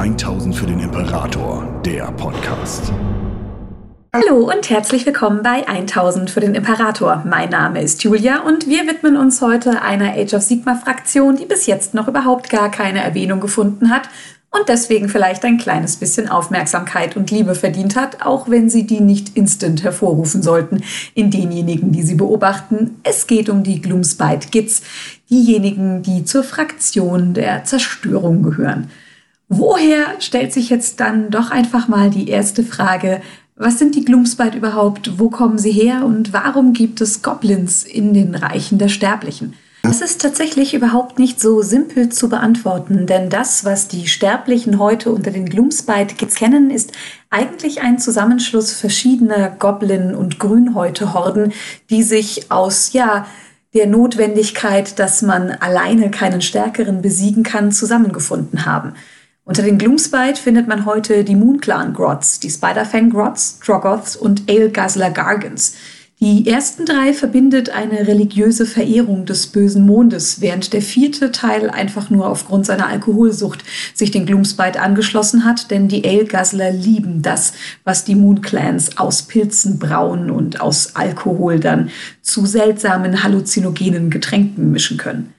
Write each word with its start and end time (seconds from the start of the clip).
1000 0.00 0.56
für 0.56 0.64
den 0.64 0.80
Imperator, 0.80 1.82
der 1.84 2.04
Podcast. 2.12 2.90
Hallo 4.14 4.50
und 4.50 4.70
herzlich 4.70 5.04
willkommen 5.04 5.42
bei 5.42 5.68
1000 5.68 6.30
für 6.30 6.40
den 6.40 6.54
Imperator. 6.54 7.22
Mein 7.28 7.50
Name 7.50 7.82
ist 7.82 8.02
Julia 8.02 8.40
und 8.40 8.66
wir 8.66 8.86
widmen 8.86 9.18
uns 9.18 9.42
heute 9.42 9.82
einer 9.82 10.14
Age 10.14 10.32
of 10.32 10.42
Sigma 10.42 10.76
Fraktion, 10.76 11.36
die 11.36 11.44
bis 11.44 11.66
jetzt 11.66 11.92
noch 11.92 12.08
überhaupt 12.08 12.48
gar 12.48 12.70
keine 12.70 13.04
Erwähnung 13.04 13.40
gefunden 13.40 13.90
hat 13.90 14.08
und 14.50 14.70
deswegen 14.70 15.10
vielleicht 15.10 15.44
ein 15.44 15.58
kleines 15.58 15.96
bisschen 15.96 16.30
Aufmerksamkeit 16.30 17.14
und 17.14 17.30
Liebe 17.30 17.54
verdient 17.54 17.94
hat, 17.94 18.24
auch 18.24 18.48
wenn 18.48 18.70
sie 18.70 18.86
die 18.86 19.00
nicht 19.00 19.36
instant 19.36 19.84
hervorrufen 19.84 20.40
sollten 20.42 20.82
in 21.12 21.30
denjenigen, 21.30 21.92
die 21.92 22.04
sie 22.04 22.14
beobachten. 22.14 23.02
Es 23.02 23.26
geht 23.26 23.50
um 23.50 23.64
die 23.64 23.82
Gloomspite 23.82 24.48
Gits, 24.50 24.80
diejenigen, 25.28 26.02
die 26.02 26.24
zur 26.24 26.42
Fraktion 26.42 27.34
der 27.34 27.64
Zerstörung 27.64 28.42
gehören. 28.42 28.88
Woher 29.52 30.20
stellt 30.20 30.52
sich 30.52 30.70
jetzt 30.70 31.00
dann 31.00 31.30
doch 31.30 31.50
einfach 31.50 31.88
mal 31.88 32.08
die 32.08 32.28
erste 32.28 32.62
Frage, 32.62 33.20
was 33.56 33.80
sind 33.80 33.96
die 33.96 34.04
Gloomspite 34.04 34.56
überhaupt? 34.56 35.18
Wo 35.18 35.28
kommen 35.28 35.58
sie 35.58 35.72
her? 35.72 36.04
Und 36.04 36.32
warum 36.32 36.72
gibt 36.72 37.00
es 37.00 37.20
Goblins 37.20 37.82
in 37.82 38.14
den 38.14 38.36
Reichen 38.36 38.78
der 38.78 38.88
Sterblichen? 38.88 39.54
Das 39.82 40.02
ist 40.02 40.20
tatsächlich 40.20 40.72
überhaupt 40.72 41.18
nicht 41.18 41.40
so 41.40 41.62
simpel 41.62 42.10
zu 42.10 42.28
beantworten, 42.28 43.06
denn 43.06 43.28
das, 43.28 43.64
was 43.64 43.88
die 43.88 44.06
Sterblichen 44.06 44.78
heute 44.78 45.10
unter 45.10 45.32
den 45.32 45.46
Gloomspite 45.46 46.14
kennen, 46.26 46.70
ist 46.70 46.92
eigentlich 47.28 47.80
ein 47.80 47.98
Zusammenschluss 47.98 48.72
verschiedener 48.72 49.50
Goblin- 49.50 50.14
und 50.14 50.38
Grünhäute-Horden, 50.38 51.52
die 51.88 52.04
sich 52.04 52.52
aus, 52.52 52.92
ja, 52.92 53.26
der 53.74 53.88
Notwendigkeit, 53.88 54.98
dass 54.98 55.22
man 55.22 55.50
alleine 55.50 56.10
keinen 56.10 56.40
Stärkeren 56.40 57.02
besiegen 57.02 57.42
kann, 57.42 57.72
zusammengefunden 57.72 58.64
haben. 58.64 58.94
Unter 59.50 59.64
den 59.64 59.78
Gloomspite 59.78 60.40
findet 60.40 60.68
man 60.68 60.86
heute 60.86 61.24
die 61.24 61.34
Moonclan 61.34 61.92
Grots, 61.92 62.38
die 62.38 62.50
Spiderfang 62.50 63.10
Grots, 63.10 63.58
Troggoths 63.58 64.14
und 64.14 64.48
Ale 64.48 64.70
Guzzler 64.70 65.10
Gargans. 65.10 65.74
Die 66.20 66.46
ersten 66.46 66.86
drei 66.86 67.12
verbindet 67.12 67.68
eine 67.70 68.06
religiöse 68.06 68.64
Verehrung 68.64 69.26
des 69.26 69.48
bösen 69.48 69.84
Mondes, 69.84 70.40
während 70.40 70.72
der 70.72 70.82
vierte 70.82 71.32
Teil 71.32 71.68
einfach 71.68 72.10
nur 72.10 72.28
aufgrund 72.28 72.64
seiner 72.64 72.86
Alkoholsucht 72.86 73.64
sich 73.92 74.12
den 74.12 74.24
Gloomspite 74.24 74.80
angeschlossen 74.80 75.44
hat, 75.44 75.72
denn 75.72 75.88
die 75.88 76.06
Ale 76.06 76.26
Guzzler 76.26 76.70
lieben 76.70 77.20
das, 77.20 77.52
was 77.82 78.04
die 78.04 78.14
Moonclans 78.14 78.98
aus 78.98 79.22
Pilzen 79.22 79.80
brauen 79.80 80.30
und 80.30 80.60
aus 80.60 80.94
Alkohol 80.94 81.58
dann 81.58 81.90
zu 82.22 82.46
seltsamen 82.46 83.24
halluzinogenen 83.24 84.10
Getränken 84.10 84.70
mischen 84.70 84.96
können. 84.96 85.34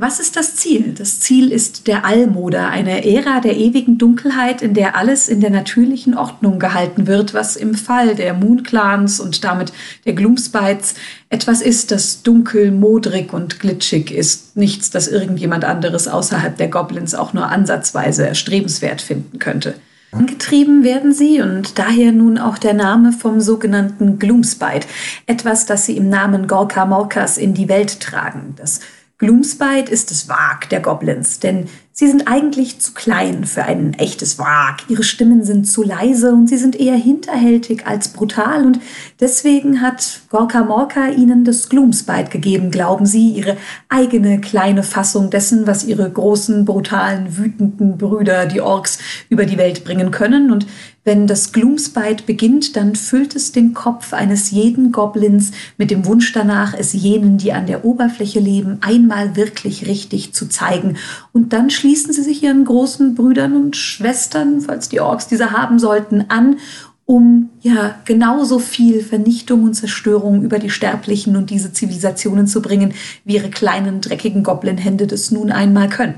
Was 0.00 0.20
ist 0.20 0.36
das 0.36 0.54
Ziel? 0.54 0.94
Das 0.96 1.18
Ziel 1.18 1.50
ist 1.50 1.88
der 1.88 2.04
Allmoder, 2.04 2.68
eine 2.68 3.04
Ära 3.04 3.40
der 3.40 3.56
ewigen 3.56 3.98
Dunkelheit, 3.98 4.62
in 4.62 4.72
der 4.72 4.94
alles 4.94 5.28
in 5.28 5.40
der 5.40 5.50
natürlichen 5.50 6.16
Ordnung 6.16 6.60
gehalten 6.60 7.08
wird, 7.08 7.34
was 7.34 7.56
im 7.56 7.74
Fall 7.74 8.14
der 8.14 8.32
Moonclans 8.32 9.18
und 9.18 9.42
damit 9.42 9.72
der 10.06 10.12
Gloomspites 10.12 10.94
etwas 11.30 11.62
ist, 11.62 11.90
das 11.90 12.22
dunkel, 12.22 12.70
modrig 12.70 13.32
und 13.32 13.58
glitschig 13.58 14.12
ist. 14.12 14.56
Nichts, 14.56 14.90
das 14.90 15.08
irgendjemand 15.08 15.64
anderes 15.64 16.06
außerhalb 16.06 16.56
der 16.56 16.68
Goblins 16.68 17.16
auch 17.16 17.32
nur 17.32 17.48
ansatzweise 17.48 18.24
erstrebenswert 18.24 19.02
finden 19.02 19.40
könnte. 19.40 19.74
Angetrieben 20.12 20.84
werden 20.84 21.12
sie 21.12 21.42
und 21.42 21.76
daher 21.76 22.12
nun 22.12 22.38
auch 22.38 22.58
der 22.58 22.72
Name 22.72 23.10
vom 23.10 23.40
sogenannten 23.40 24.20
Gloomspite, 24.20 24.86
etwas, 25.26 25.66
das 25.66 25.86
sie 25.86 25.96
im 25.96 26.08
Namen 26.08 26.46
Gorka 26.46 26.86
Morkas 26.86 27.36
in 27.36 27.52
die 27.52 27.68
Welt 27.68 27.98
tragen. 27.98 28.54
Das 28.56 28.78
Gloomspite 29.18 29.90
ist 29.90 30.10
das 30.12 30.28
Wag 30.28 30.68
der 30.70 30.80
Goblins, 30.80 31.40
denn 31.40 31.68
sie 31.98 32.06
sind 32.06 32.28
eigentlich 32.28 32.78
zu 32.78 32.92
klein 32.94 33.42
für 33.42 33.64
ein 33.64 33.92
echtes 33.94 34.38
Wag. 34.38 34.84
Ihre 34.88 35.02
Stimmen 35.02 35.42
sind 35.42 35.64
zu 35.64 35.82
leise 35.82 36.32
und 36.32 36.46
sie 36.46 36.56
sind 36.56 36.78
eher 36.78 36.94
hinterhältig 36.94 37.88
als 37.88 38.10
brutal 38.10 38.64
und 38.64 38.78
deswegen 39.18 39.80
hat 39.80 40.20
Gorka 40.30 40.62
Morka 40.62 41.08
ihnen 41.08 41.44
das 41.44 41.68
Gloomspite 41.68 42.30
gegeben, 42.30 42.70
glauben 42.70 43.04
sie, 43.04 43.30
ihre 43.30 43.56
eigene 43.88 44.40
kleine 44.40 44.84
Fassung 44.84 45.28
dessen, 45.30 45.66
was 45.66 45.82
ihre 45.82 46.08
großen, 46.08 46.64
brutalen, 46.64 47.36
wütenden 47.36 47.98
Brüder, 47.98 48.46
die 48.46 48.60
Orks, 48.60 48.98
über 49.28 49.44
die 49.44 49.58
Welt 49.58 49.82
bringen 49.82 50.12
können 50.12 50.52
und 50.52 50.66
wenn 51.08 51.26
das 51.26 51.52
Gloomspite 51.54 52.24
beginnt, 52.26 52.76
dann 52.76 52.94
füllt 52.94 53.34
es 53.34 53.50
den 53.50 53.72
Kopf 53.72 54.12
eines 54.12 54.50
jeden 54.50 54.92
Goblins 54.92 55.52
mit 55.78 55.90
dem 55.90 56.04
Wunsch 56.04 56.34
danach, 56.34 56.74
es 56.74 56.92
jenen, 56.92 57.38
die 57.38 57.54
an 57.54 57.64
der 57.64 57.86
Oberfläche 57.86 58.40
leben, 58.40 58.76
einmal 58.82 59.34
wirklich 59.34 59.86
richtig 59.86 60.34
zu 60.34 60.50
zeigen. 60.50 60.98
Und 61.32 61.54
dann 61.54 61.70
schließen 61.88 62.12
sie 62.12 62.22
sich 62.22 62.42
ihren 62.42 62.66
großen 62.66 63.14
Brüdern 63.14 63.56
und 63.56 63.74
Schwestern, 63.74 64.60
falls 64.60 64.90
die 64.90 65.00
Orks 65.00 65.26
diese 65.26 65.52
haben 65.52 65.78
sollten, 65.78 66.26
an 66.28 66.58
um 67.06 67.48
ja 67.62 67.94
genauso 68.04 68.58
viel 68.58 69.02
Vernichtung 69.02 69.64
und 69.64 69.72
Zerstörung 69.72 70.42
über 70.42 70.58
die 70.58 70.68
Sterblichen 70.68 71.34
und 71.34 71.48
diese 71.48 71.72
Zivilisationen 71.72 72.46
zu 72.46 72.60
bringen, 72.60 72.92
wie 73.24 73.36
ihre 73.36 73.48
kleinen 73.48 74.02
dreckigen 74.02 74.42
Goblin-Hände 74.42 75.06
das 75.06 75.30
nun 75.30 75.50
einmal 75.50 75.88
können. 75.88 76.16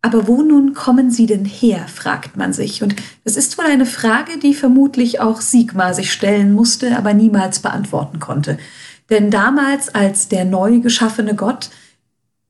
Aber 0.00 0.28
wo 0.28 0.42
nun 0.42 0.74
kommen 0.74 1.10
sie 1.10 1.26
denn 1.26 1.44
her, 1.44 1.86
fragt 1.92 2.36
man 2.36 2.52
sich. 2.52 2.80
Und 2.84 2.94
es 3.24 3.36
ist 3.36 3.58
wohl 3.58 3.64
eine 3.64 3.86
Frage, 3.86 4.38
die 4.38 4.54
vermutlich 4.54 5.18
auch 5.18 5.40
Sigmar 5.40 5.92
sich 5.92 6.12
stellen 6.12 6.52
musste, 6.52 6.96
aber 6.96 7.14
niemals 7.14 7.58
beantworten 7.58 8.20
konnte. 8.20 8.58
Denn 9.10 9.32
damals, 9.32 9.92
als 9.92 10.28
der 10.28 10.44
neu 10.44 10.78
geschaffene 10.78 11.34
Gott 11.34 11.70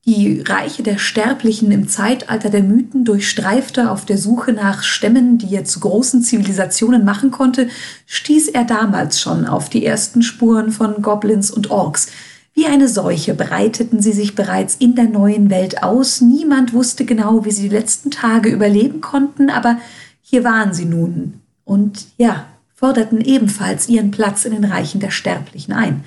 die 0.09 0.41
Reiche 0.41 0.81
der 0.81 0.97
Sterblichen 0.97 1.71
im 1.71 1.87
Zeitalter 1.87 2.49
der 2.49 2.63
Mythen 2.63 3.05
durchstreifte 3.05 3.91
auf 3.91 4.05
der 4.05 4.17
Suche 4.17 4.53
nach 4.53 4.81
Stämmen, 4.81 5.37
die 5.37 5.53
er 5.53 5.65
zu 5.65 5.81
großen 5.81 6.23
Zivilisationen 6.23 7.05
machen 7.05 7.29
konnte, 7.29 7.67
stieß 8.07 8.47
er 8.47 8.63
damals 8.63 9.21
schon 9.21 9.45
auf 9.45 9.69
die 9.69 9.85
ersten 9.85 10.23
Spuren 10.23 10.71
von 10.71 11.03
Goblins 11.03 11.51
und 11.51 11.69
Orks, 11.69 12.07
wie 12.55 12.65
eine 12.65 12.87
Seuche 12.87 13.35
breiteten 13.35 14.01
sie 14.01 14.11
sich 14.11 14.33
bereits 14.33 14.75
in 14.79 14.95
der 14.95 15.07
neuen 15.07 15.51
Welt 15.51 15.83
aus. 15.83 16.21
Niemand 16.21 16.73
wusste 16.73 17.05
genau, 17.05 17.45
wie 17.45 17.51
sie 17.51 17.69
die 17.69 17.75
letzten 17.75 18.09
Tage 18.09 18.49
überleben 18.49 19.01
konnten, 19.01 19.51
aber 19.51 19.77
hier 20.23 20.43
waren 20.43 20.73
sie 20.73 20.85
nun 20.85 21.35
und 21.65 22.07
ja, 22.17 22.47
forderten 22.73 23.21
ebenfalls 23.21 23.87
ihren 23.87 24.09
Platz 24.09 24.43
in 24.45 24.53
den 24.53 24.65
Reichen 24.65 25.01
der 25.01 25.11
Sterblichen 25.11 25.75
ein. 25.75 26.03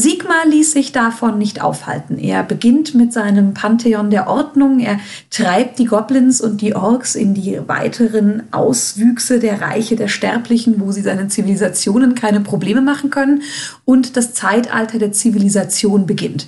Sigmar 0.00 0.46
ließ 0.46 0.70
sich 0.70 0.92
davon 0.92 1.38
nicht 1.38 1.60
aufhalten. 1.60 2.18
Er 2.18 2.44
beginnt 2.44 2.94
mit 2.94 3.12
seinem 3.12 3.52
Pantheon 3.52 4.10
der 4.10 4.28
Ordnung. 4.28 4.78
Er 4.78 5.00
treibt 5.28 5.80
die 5.80 5.86
Goblins 5.86 6.40
und 6.40 6.60
die 6.60 6.76
Orks 6.76 7.16
in 7.16 7.34
die 7.34 7.58
weiteren 7.66 8.44
Auswüchse 8.52 9.40
der 9.40 9.60
Reiche 9.60 9.96
der 9.96 10.06
Sterblichen, 10.06 10.80
wo 10.80 10.92
sie 10.92 11.02
seinen 11.02 11.30
Zivilisationen 11.30 12.14
keine 12.14 12.40
Probleme 12.42 12.80
machen 12.80 13.10
können. 13.10 13.42
Und 13.84 14.16
das 14.16 14.34
Zeitalter 14.34 15.00
der 15.00 15.10
Zivilisation 15.10 16.06
beginnt. 16.06 16.46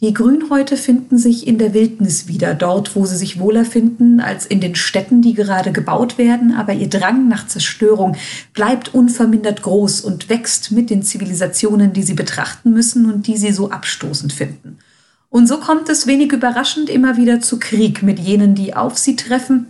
Die 0.00 0.14
Grünhäute 0.14 0.76
finden 0.76 1.18
sich 1.18 1.48
in 1.48 1.58
der 1.58 1.74
Wildnis 1.74 2.28
wieder, 2.28 2.54
dort, 2.54 2.94
wo 2.94 3.04
sie 3.04 3.16
sich 3.16 3.40
wohler 3.40 3.64
finden 3.64 4.20
als 4.20 4.46
in 4.46 4.60
den 4.60 4.76
Städten, 4.76 5.22
die 5.22 5.34
gerade 5.34 5.72
gebaut 5.72 6.18
werden, 6.18 6.54
aber 6.54 6.72
ihr 6.72 6.88
Drang 6.88 7.26
nach 7.26 7.48
Zerstörung 7.48 8.16
bleibt 8.54 8.94
unvermindert 8.94 9.62
groß 9.62 10.02
und 10.02 10.28
wächst 10.28 10.70
mit 10.70 10.90
den 10.90 11.02
Zivilisationen, 11.02 11.92
die 11.92 12.04
sie 12.04 12.14
betrachten 12.14 12.72
müssen 12.72 13.10
und 13.10 13.26
die 13.26 13.36
sie 13.36 13.50
so 13.50 13.72
abstoßend 13.72 14.32
finden. 14.32 14.78
Und 15.30 15.48
so 15.48 15.58
kommt 15.58 15.88
es 15.88 16.06
wenig 16.06 16.32
überraschend 16.32 16.88
immer 16.88 17.16
wieder 17.16 17.40
zu 17.40 17.58
Krieg 17.58 18.04
mit 18.04 18.20
jenen, 18.20 18.54
die 18.54 18.74
auf 18.74 18.96
sie 18.98 19.16
treffen 19.16 19.66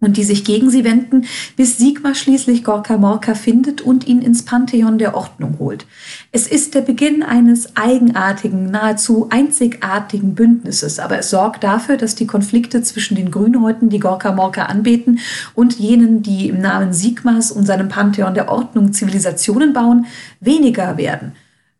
und 0.00 0.16
die 0.16 0.24
sich 0.24 0.44
gegen 0.44 0.70
sie 0.70 0.84
wenden, 0.84 1.24
bis 1.56 1.78
Sigmar 1.78 2.14
schließlich 2.14 2.62
Gorka 2.62 2.96
Morka 2.96 3.34
findet 3.34 3.80
und 3.80 4.06
ihn 4.06 4.22
ins 4.22 4.44
Pantheon 4.44 4.98
der 4.98 5.16
Ordnung 5.16 5.56
holt. 5.58 5.86
Es 6.30 6.46
ist 6.46 6.74
der 6.74 6.82
Beginn 6.82 7.22
eines 7.24 7.76
eigenartigen, 7.76 8.70
nahezu 8.70 9.26
einzigartigen 9.30 10.34
Bündnisses, 10.34 11.00
aber 11.00 11.18
es 11.18 11.30
sorgt 11.30 11.64
dafür, 11.64 11.96
dass 11.96 12.14
die 12.14 12.26
Konflikte 12.26 12.82
zwischen 12.82 13.16
den 13.16 13.32
Grünhäuten, 13.32 13.88
die 13.88 13.98
Gorka 13.98 14.32
Morka 14.32 14.66
anbeten, 14.66 15.18
und 15.54 15.78
jenen, 15.78 16.22
die 16.22 16.48
im 16.48 16.60
Namen 16.60 16.92
Sigmars 16.92 17.50
und 17.50 17.66
seinem 17.66 17.88
Pantheon 17.88 18.34
der 18.34 18.48
Ordnung 18.48 18.92
Zivilisationen 18.92 19.72
bauen, 19.72 20.06
weniger 20.40 20.96
werden. 20.96 21.32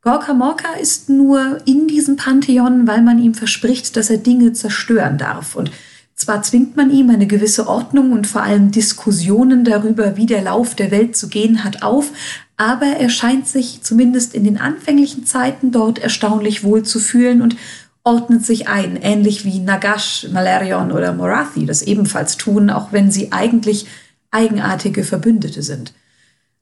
Gorka 0.03 0.33
Morka 0.33 0.75
ist 0.81 1.09
nur 1.09 1.59
in 1.67 1.87
diesem 1.87 2.17
Pantheon, 2.17 2.87
weil 2.87 3.03
man 3.03 3.19
ihm 3.19 3.35
verspricht, 3.35 3.97
dass 3.97 4.11
er 4.11 4.19
Dinge 4.19 4.53
zerstören 4.53 5.19
darf 5.19 5.55
und 5.55 5.71
zwar 6.19 6.43
zwingt 6.43 6.77
man 6.77 6.91
ihm 6.91 7.11
eine 7.11 7.29
gewisse 7.29 7.69
Ordnung 7.69 8.13
und 8.13 8.27
vor 8.27 8.43
allem 8.43 8.73
Diskussionen 8.73 9.65
darüber, 9.65 10.17
wie 10.17 10.27
der 10.27 10.43
Lauf 10.43 10.75
der 10.75 10.91
Welt 10.91 11.17
zu 11.17 11.29
gehen 11.29 11.63
hat, 11.63 11.83
auf, 11.83 12.11
aber 12.57 12.87
er 12.87 13.09
scheint 13.09 13.47
sich 13.47 13.83
zumindest 13.83 14.35
in 14.35 14.43
den 14.43 14.59
anfänglichen 14.59 15.25
Zeiten 15.25 15.71
dort 15.71 16.01
erstaunlich 16.01 16.65
wohl 16.65 16.83
zu 16.83 16.99
fühlen 16.99 17.41
und 17.41 17.57
ordnet 18.03 18.45
sich 18.45 18.69
ein, 18.69 18.97
ähnlich 18.97 19.45
wie 19.45 19.61
Nagash, 19.61 20.27
Malarion 20.33 20.91
oder 20.91 21.13
Morathi 21.13 21.67
das 21.67 21.83
ebenfalls 21.83 22.37
tun, 22.37 22.69
auch 22.69 22.93
wenn 22.93 23.13
sie 23.13 23.31
eigentlich 23.31 23.87
eigenartige 24.33 25.05
Verbündete 25.05 25.63
sind. 25.63 25.93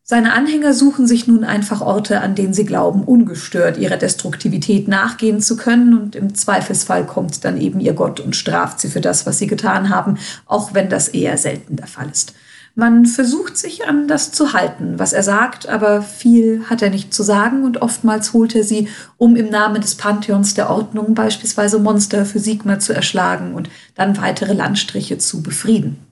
Seine 0.08 0.34
Anhänger 0.34 0.72
suchen 0.72 1.08
sich 1.08 1.26
nun 1.26 1.42
einfach 1.42 1.80
Orte, 1.80 2.20
an 2.20 2.36
denen 2.36 2.54
sie 2.54 2.64
glauben, 2.64 3.02
ungestört 3.02 3.76
ihrer 3.76 3.96
Destruktivität 3.96 4.86
nachgehen 4.86 5.40
zu 5.40 5.56
können 5.56 5.98
und 5.98 6.14
im 6.14 6.32
Zweifelsfall 6.32 7.04
kommt 7.04 7.44
dann 7.44 7.60
eben 7.60 7.80
ihr 7.80 7.92
Gott 7.92 8.20
und 8.20 8.36
straft 8.36 8.78
sie 8.78 8.86
für 8.86 9.00
das, 9.00 9.26
was 9.26 9.38
sie 9.38 9.48
getan 9.48 9.90
haben, 9.90 10.16
auch 10.46 10.74
wenn 10.74 10.88
das 10.88 11.08
eher 11.08 11.36
selten 11.38 11.74
der 11.74 11.88
Fall 11.88 12.08
ist. 12.08 12.34
Man 12.76 13.04
versucht 13.06 13.56
sich 13.56 13.88
an 13.88 14.06
das 14.06 14.30
zu 14.30 14.52
halten, 14.52 15.00
was 15.00 15.12
er 15.12 15.24
sagt, 15.24 15.68
aber 15.68 16.02
viel 16.02 16.62
hat 16.70 16.82
er 16.82 16.90
nicht 16.90 17.12
zu 17.12 17.24
sagen 17.24 17.64
und 17.64 17.82
oftmals 17.82 18.32
holt 18.32 18.54
er 18.54 18.62
sie, 18.62 18.86
um 19.16 19.34
im 19.34 19.50
Namen 19.50 19.80
des 19.80 19.96
Pantheons 19.96 20.54
der 20.54 20.70
Ordnung 20.70 21.16
beispielsweise 21.16 21.80
Monster 21.80 22.24
für 22.24 22.38
Sigma 22.38 22.78
zu 22.78 22.92
erschlagen 22.92 23.54
und 23.54 23.68
dann 23.96 24.16
weitere 24.18 24.52
Landstriche 24.52 25.18
zu 25.18 25.42
befrieden. 25.42 26.05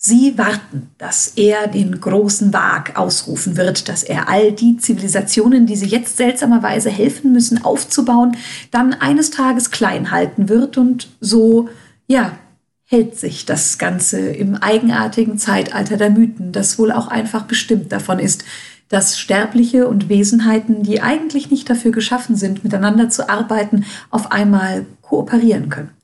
Sie 0.00 0.38
warten, 0.38 0.90
dass 0.98 1.32
er 1.34 1.66
den 1.66 2.00
großen 2.00 2.52
Wag 2.52 2.96
ausrufen 2.96 3.56
wird, 3.56 3.88
dass 3.88 4.04
er 4.04 4.28
all 4.28 4.52
die 4.52 4.76
Zivilisationen, 4.76 5.66
die 5.66 5.74
sie 5.74 5.88
jetzt 5.88 6.16
seltsamerweise 6.16 6.88
helfen 6.88 7.32
müssen 7.32 7.64
aufzubauen, 7.64 8.36
dann 8.70 8.94
eines 8.94 9.32
Tages 9.32 9.72
klein 9.72 10.12
halten 10.12 10.48
wird 10.48 10.78
und 10.78 11.08
so, 11.20 11.68
ja, 12.06 12.38
hält 12.84 13.18
sich 13.18 13.44
das 13.44 13.76
Ganze 13.78 14.20
im 14.20 14.54
eigenartigen 14.54 15.36
Zeitalter 15.36 15.96
der 15.96 16.10
Mythen, 16.10 16.52
das 16.52 16.78
wohl 16.78 16.92
auch 16.92 17.08
einfach 17.08 17.42
bestimmt 17.42 17.90
davon 17.90 18.20
ist, 18.20 18.44
dass 18.88 19.18
Sterbliche 19.18 19.88
und 19.88 20.08
Wesenheiten, 20.08 20.84
die 20.84 21.02
eigentlich 21.02 21.50
nicht 21.50 21.68
dafür 21.68 21.90
geschaffen 21.90 22.36
sind, 22.36 22.62
miteinander 22.62 23.10
zu 23.10 23.28
arbeiten, 23.28 23.84
auf 24.10 24.30
einmal 24.30 24.86
kooperieren 25.02 25.70
können. 25.70 25.97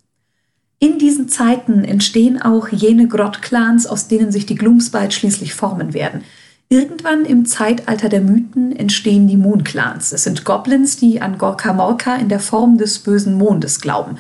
In 0.79 0.99
diesen 0.99 1.29
Zeiten 1.29 1.85
entstehen 1.85 2.41
auch 2.41 2.69
jene 2.69 3.09
Grott-Clans, 3.09 3.87
aus 3.87 4.09
denen 4.09 4.33
sich 4.33 4.47
die 4.47 4.55
Gloomspite 4.55 5.13
schließlich 5.13 5.55
formen 5.55 5.95
werden. 5.95 6.25
Irgendwann 6.69 7.25
im 7.25 7.47
Zeitalter 7.47 8.09
der 8.09 8.21
Mythen 8.21 8.75
entstehen 8.75 9.29
die 9.29 9.37
Moon-Clans. 9.37 10.13
Es 10.13 10.25
sind 10.25 10.45
Goblins, 10.45 10.97
die 10.97 11.21
an 11.21 11.39
Gorka 11.39 11.73
Morka 11.73 12.17
in 12.17 12.29
der 12.29 12.41
Form 12.41 12.79
des 12.79 12.99
bösen 12.99 13.35
Mondes 13.35 13.81
glauben. 13.81 14.19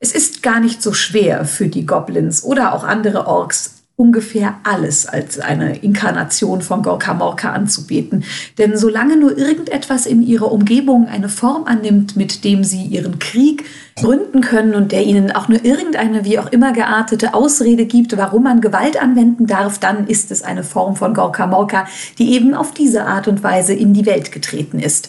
Es 0.00 0.12
ist 0.12 0.42
gar 0.42 0.60
nicht 0.60 0.82
so 0.82 0.92
schwer 0.92 1.44
für 1.44 1.68
die 1.68 1.86
Goblins 1.86 2.42
oder 2.42 2.74
auch 2.74 2.84
andere 2.84 3.26
Orks 3.26 3.73
ungefähr 3.96 4.56
alles 4.64 5.06
als 5.06 5.38
eine 5.38 5.76
Inkarnation 5.76 6.62
von 6.62 6.82
Gorka 6.82 7.14
Morka 7.14 7.52
anzubeten. 7.52 8.24
Denn 8.58 8.76
solange 8.76 9.16
nur 9.16 9.38
irgendetwas 9.38 10.06
in 10.06 10.20
ihrer 10.22 10.50
Umgebung 10.50 11.06
eine 11.06 11.28
Form 11.28 11.64
annimmt, 11.66 12.16
mit 12.16 12.42
dem 12.42 12.64
sie 12.64 12.82
ihren 12.82 13.20
Krieg 13.20 13.64
gründen 13.96 14.40
können 14.40 14.74
und 14.74 14.90
der 14.90 15.04
ihnen 15.04 15.30
auch 15.30 15.46
nur 15.46 15.64
irgendeine 15.64 16.24
wie 16.24 16.40
auch 16.40 16.50
immer 16.50 16.72
geartete 16.72 17.34
Ausrede 17.34 17.86
gibt, 17.86 18.16
warum 18.16 18.42
man 18.42 18.60
Gewalt 18.60 19.00
anwenden 19.00 19.46
darf, 19.46 19.78
dann 19.78 20.08
ist 20.08 20.32
es 20.32 20.42
eine 20.42 20.64
Form 20.64 20.96
von 20.96 21.14
Gorka 21.14 21.46
Morka, 21.46 21.86
die 22.18 22.32
eben 22.32 22.54
auf 22.54 22.74
diese 22.74 23.04
Art 23.04 23.28
und 23.28 23.44
Weise 23.44 23.74
in 23.74 23.94
die 23.94 24.06
Welt 24.06 24.32
getreten 24.32 24.80
ist. 24.80 25.08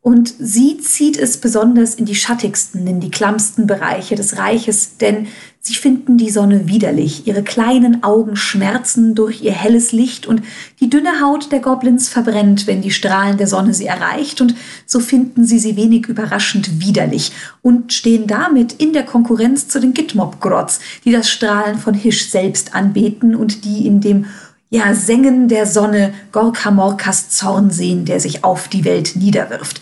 Und 0.00 0.34
sie 0.36 0.78
zieht 0.78 1.16
es 1.16 1.36
besonders 1.36 1.94
in 1.94 2.06
die 2.06 2.16
schattigsten, 2.16 2.86
in 2.88 2.98
die 2.98 3.10
klammsten 3.10 3.68
Bereiche 3.68 4.16
des 4.16 4.36
Reiches, 4.36 4.96
denn 4.96 5.28
sie 5.64 5.76
finden 5.76 6.18
die 6.18 6.30
Sonne 6.30 6.66
widerlich, 6.66 7.28
ihre 7.28 7.44
kleinen 7.44 8.02
Augen 8.02 8.34
schmerzen 8.34 9.14
durch 9.14 9.42
ihr 9.42 9.52
helles 9.52 9.92
Licht 9.92 10.26
und 10.26 10.42
die 10.80 10.90
dünne 10.90 11.20
Haut 11.22 11.52
der 11.52 11.60
Goblins 11.60 12.08
verbrennt, 12.08 12.66
wenn 12.66 12.82
die 12.82 12.90
Strahlen 12.90 13.38
der 13.38 13.46
Sonne 13.46 13.72
sie 13.72 13.86
erreicht 13.86 14.40
und 14.40 14.56
so 14.86 14.98
finden 14.98 15.46
sie 15.46 15.60
sie 15.60 15.76
wenig 15.76 16.08
überraschend 16.08 16.80
widerlich 16.80 17.30
und 17.62 17.92
stehen 17.92 18.26
damit 18.26 18.72
in 18.72 18.92
der 18.92 19.04
Konkurrenz 19.04 19.68
zu 19.68 19.80
den 19.80 19.94
Gitmob-Grots, 19.94 20.80
die 21.04 21.12
das 21.12 21.30
Strahlen 21.30 21.78
von 21.78 21.94
Hisch 21.94 22.28
selbst 22.28 22.74
anbeten 22.74 23.36
und 23.36 23.64
die 23.64 23.86
in 23.86 24.00
dem 24.00 24.26
ja, 24.70 24.94
Sengen 24.94 25.46
der 25.46 25.66
Sonne 25.66 26.12
Gorka 26.32 26.72
Morkas 26.72 27.30
Zorn 27.30 27.70
sehen, 27.70 28.04
der 28.04 28.18
sich 28.18 28.42
auf 28.42 28.66
die 28.66 28.84
Welt 28.84 29.12
niederwirft. 29.14 29.80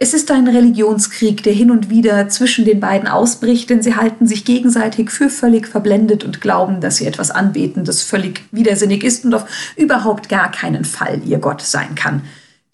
Es 0.00 0.14
ist 0.14 0.30
ein 0.30 0.46
Religionskrieg, 0.46 1.42
der 1.42 1.52
hin 1.52 1.72
und 1.72 1.90
wieder 1.90 2.28
zwischen 2.28 2.64
den 2.64 2.78
beiden 2.78 3.08
ausbricht, 3.08 3.68
denn 3.68 3.82
sie 3.82 3.96
halten 3.96 4.28
sich 4.28 4.44
gegenseitig 4.44 5.10
für 5.10 5.28
völlig 5.28 5.66
verblendet 5.66 6.22
und 6.22 6.40
glauben, 6.40 6.80
dass 6.80 6.98
sie 6.98 7.06
etwas 7.06 7.32
anbeten, 7.32 7.84
das 7.84 8.04
völlig 8.04 8.42
widersinnig 8.52 9.02
ist 9.02 9.24
und 9.24 9.34
auf 9.34 9.46
überhaupt 9.76 10.28
gar 10.28 10.52
keinen 10.52 10.84
Fall 10.84 11.20
ihr 11.24 11.38
Gott 11.38 11.62
sein 11.62 11.96
kann. 11.96 12.22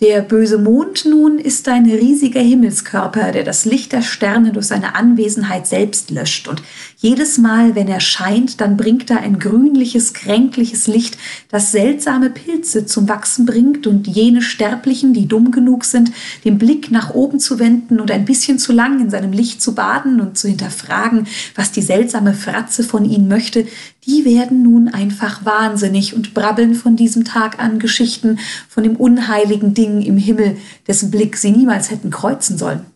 Der 0.02 0.20
böse 0.20 0.58
Mond 0.58 1.06
nun 1.06 1.38
ist 1.38 1.66
ein 1.66 1.86
riesiger 1.86 2.42
Himmelskörper, 2.42 3.32
der 3.32 3.44
das 3.44 3.64
Licht 3.64 3.92
der 3.92 4.02
Sterne 4.02 4.52
durch 4.52 4.66
seine 4.66 4.94
Anwesenheit 4.94 5.66
selbst 5.66 6.10
löscht. 6.10 6.46
Und 6.46 6.62
jedes 7.04 7.36
Mal, 7.36 7.74
wenn 7.74 7.86
er 7.86 8.00
scheint, 8.00 8.62
dann 8.62 8.78
bringt 8.78 9.10
er 9.10 9.20
ein 9.20 9.38
grünliches, 9.38 10.14
kränkliches 10.14 10.86
Licht, 10.86 11.18
das 11.50 11.70
seltsame 11.70 12.30
Pilze 12.30 12.86
zum 12.86 13.10
Wachsen 13.10 13.44
bringt 13.44 13.86
und 13.86 14.06
jene 14.06 14.40
Sterblichen, 14.40 15.12
die 15.12 15.28
dumm 15.28 15.50
genug 15.50 15.84
sind, 15.84 16.12
den 16.46 16.56
Blick 16.56 16.90
nach 16.90 17.10
oben 17.10 17.40
zu 17.40 17.58
wenden 17.58 18.00
und 18.00 18.10
ein 18.10 18.24
bisschen 18.24 18.58
zu 18.58 18.72
lang 18.72 19.00
in 19.02 19.10
seinem 19.10 19.32
Licht 19.32 19.60
zu 19.60 19.74
baden 19.74 20.18
und 20.18 20.38
zu 20.38 20.48
hinterfragen, 20.48 21.26
was 21.54 21.72
die 21.72 21.82
seltsame 21.82 22.32
Fratze 22.32 22.82
von 22.82 23.04
ihnen 23.04 23.28
möchte, 23.28 23.66
die 24.06 24.24
werden 24.24 24.62
nun 24.62 24.88
einfach 24.88 25.44
wahnsinnig 25.44 26.14
und 26.14 26.32
brabbeln 26.32 26.74
von 26.74 26.96
diesem 26.96 27.26
Tag 27.26 27.58
an 27.58 27.80
Geschichten 27.80 28.38
von 28.66 28.82
dem 28.82 28.96
unheiligen 28.96 29.74
Ding 29.74 30.00
im 30.00 30.16
Himmel, 30.16 30.56
dessen 30.88 31.10
Blick 31.10 31.36
sie 31.36 31.50
niemals 31.50 31.90
hätten 31.90 32.08
kreuzen 32.08 32.56
sollen. 32.56 32.86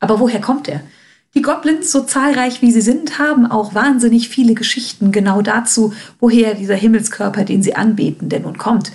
Aber 0.00 0.20
woher 0.20 0.40
kommt 0.40 0.68
er? 0.68 0.80
Die 1.36 1.42
Goblins, 1.42 1.92
so 1.92 2.00
zahlreich 2.00 2.62
wie 2.62 2.72
sie 2.72 2.80
sind, 2.80 3.18
haben 3.18 3.44
auch 3.44 3.74
wahnsinnig 3.74 4.30
viele 4.30 4.54
Geschichten 4.54 5.12
genau 5.12 5.42
dazu, 5.42 5.92
woher 6.18 6.54
dieser 6.54 6.76
Himmelskörper, 6.76 7.44
den 7.44 7.62
sie 7.62 7.76
anbeten, 7.76 8.30
denn 8.30 8.42
nun 8.42 8.56
kommt. 8.56 8.90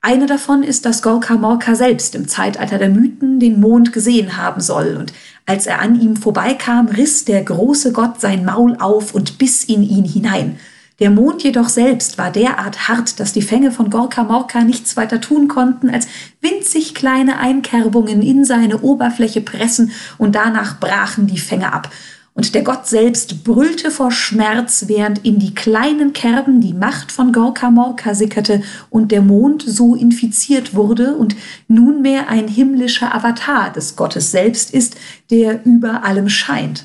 Eine 0.00 0.26
davon 0.26 0.62
ist, 0.62 0.86
dass 0.86 1.02
Gorka 1.02 1.34
Morka 1.34 1.74
selbst 1.74 2.14
im 2.14 2.28
Zeitalter 2.28 2.78
der 2.78 2.90
Mythen 2.90 3.40
den 3.40 3.58
Mond 3.58 3.92
gesehen 3.92 4.36
haben 4.36 4.60
soll 4.60 4.96
und 4.96 5.12
als 5.44 5.66
er 5.66 5.80
an 5.80 6.00
ihm 6.00 6.14
vorbeikam, 6.14 6.86
riss 6.86 7.24
der 7.24 7.42
große 7.42 7.90
Gott 7.92 8.20
sein 8.20 8.44
Maul 8.44 8.76
auf 8.78 9.12
und 9.12 9.36
biss 9.38 9.64
in 9.64 9.82
ihn 9.82 10.04
hinein. 10.04 10.60
Der 10.98 11.10
Mond 11.10 11.42
jedoch 11.42 11.68
selbst 11.68 12.16
war 12.16 12.30
derart 12.30 12.88
hart, 12.88 13.20
dass 13.20 13.32
die 13.32 13.42
Fänge 13.42 13.70
von 13.70 13.90
Gorka 13.90 14.24
Morka 14.24 14.62
nichts 14.62 14.96
weiter 14.96 15.20
tun 15.20 15.46
konnten, 15.46 15.90
als 15.90 16.08
winzig 16.40 16.94
kleine 16.94 17.38
Einkerbungen 17.38 18.22
in 18.22 18.44
seine 18.44 18.80
Oberfläche 18.80 19.42
pressen, 19.42 19.92
und 20.16 20.34
danach 20.34 20.80
brachen 20.80 21.26
die 21.26 21.38
Fänge 21.38 21.72
ab 21.72 21.90
und 22.36 22.54
der 22.54 22.62
Gott 22.62 22.86
selbst 22.86 23.44
brüllte 23.44 23.90
vor 23.90 24.12
Schmerz, 24.12 24.84
während 24.88 25.24
in 25.24 25.38
die 25.38 25.54
kleinen 25.54 26.12
Kerben 26.12 26.60
die 26.60 26.74
Macht 26.74 27.10
von 27.10 27.32
Gorka 27.32 27.70
Morka 27.70 28.14
sickerte 28.14 28.62
und 28.90 29.10
der 29.10 29.22
Mond 29.22 29.64
so 29.66 29.94
infiziert 29.94 30.74
wurde 30.74 31.16
und 31.16 31.34
nunmehr 31.66 32.28
ein 32.28 32.46
himmlischer 32.46 33.14
Avatar 33.14 33.72
des 33.72 33.96
Gottes 33.96 34.32
selbst 34.32 34.72
ist, 34.74 34.96
der 35.30 35.64
über 35.64 36.04
allem 36.04 36.28
scheint. 36.28 36.84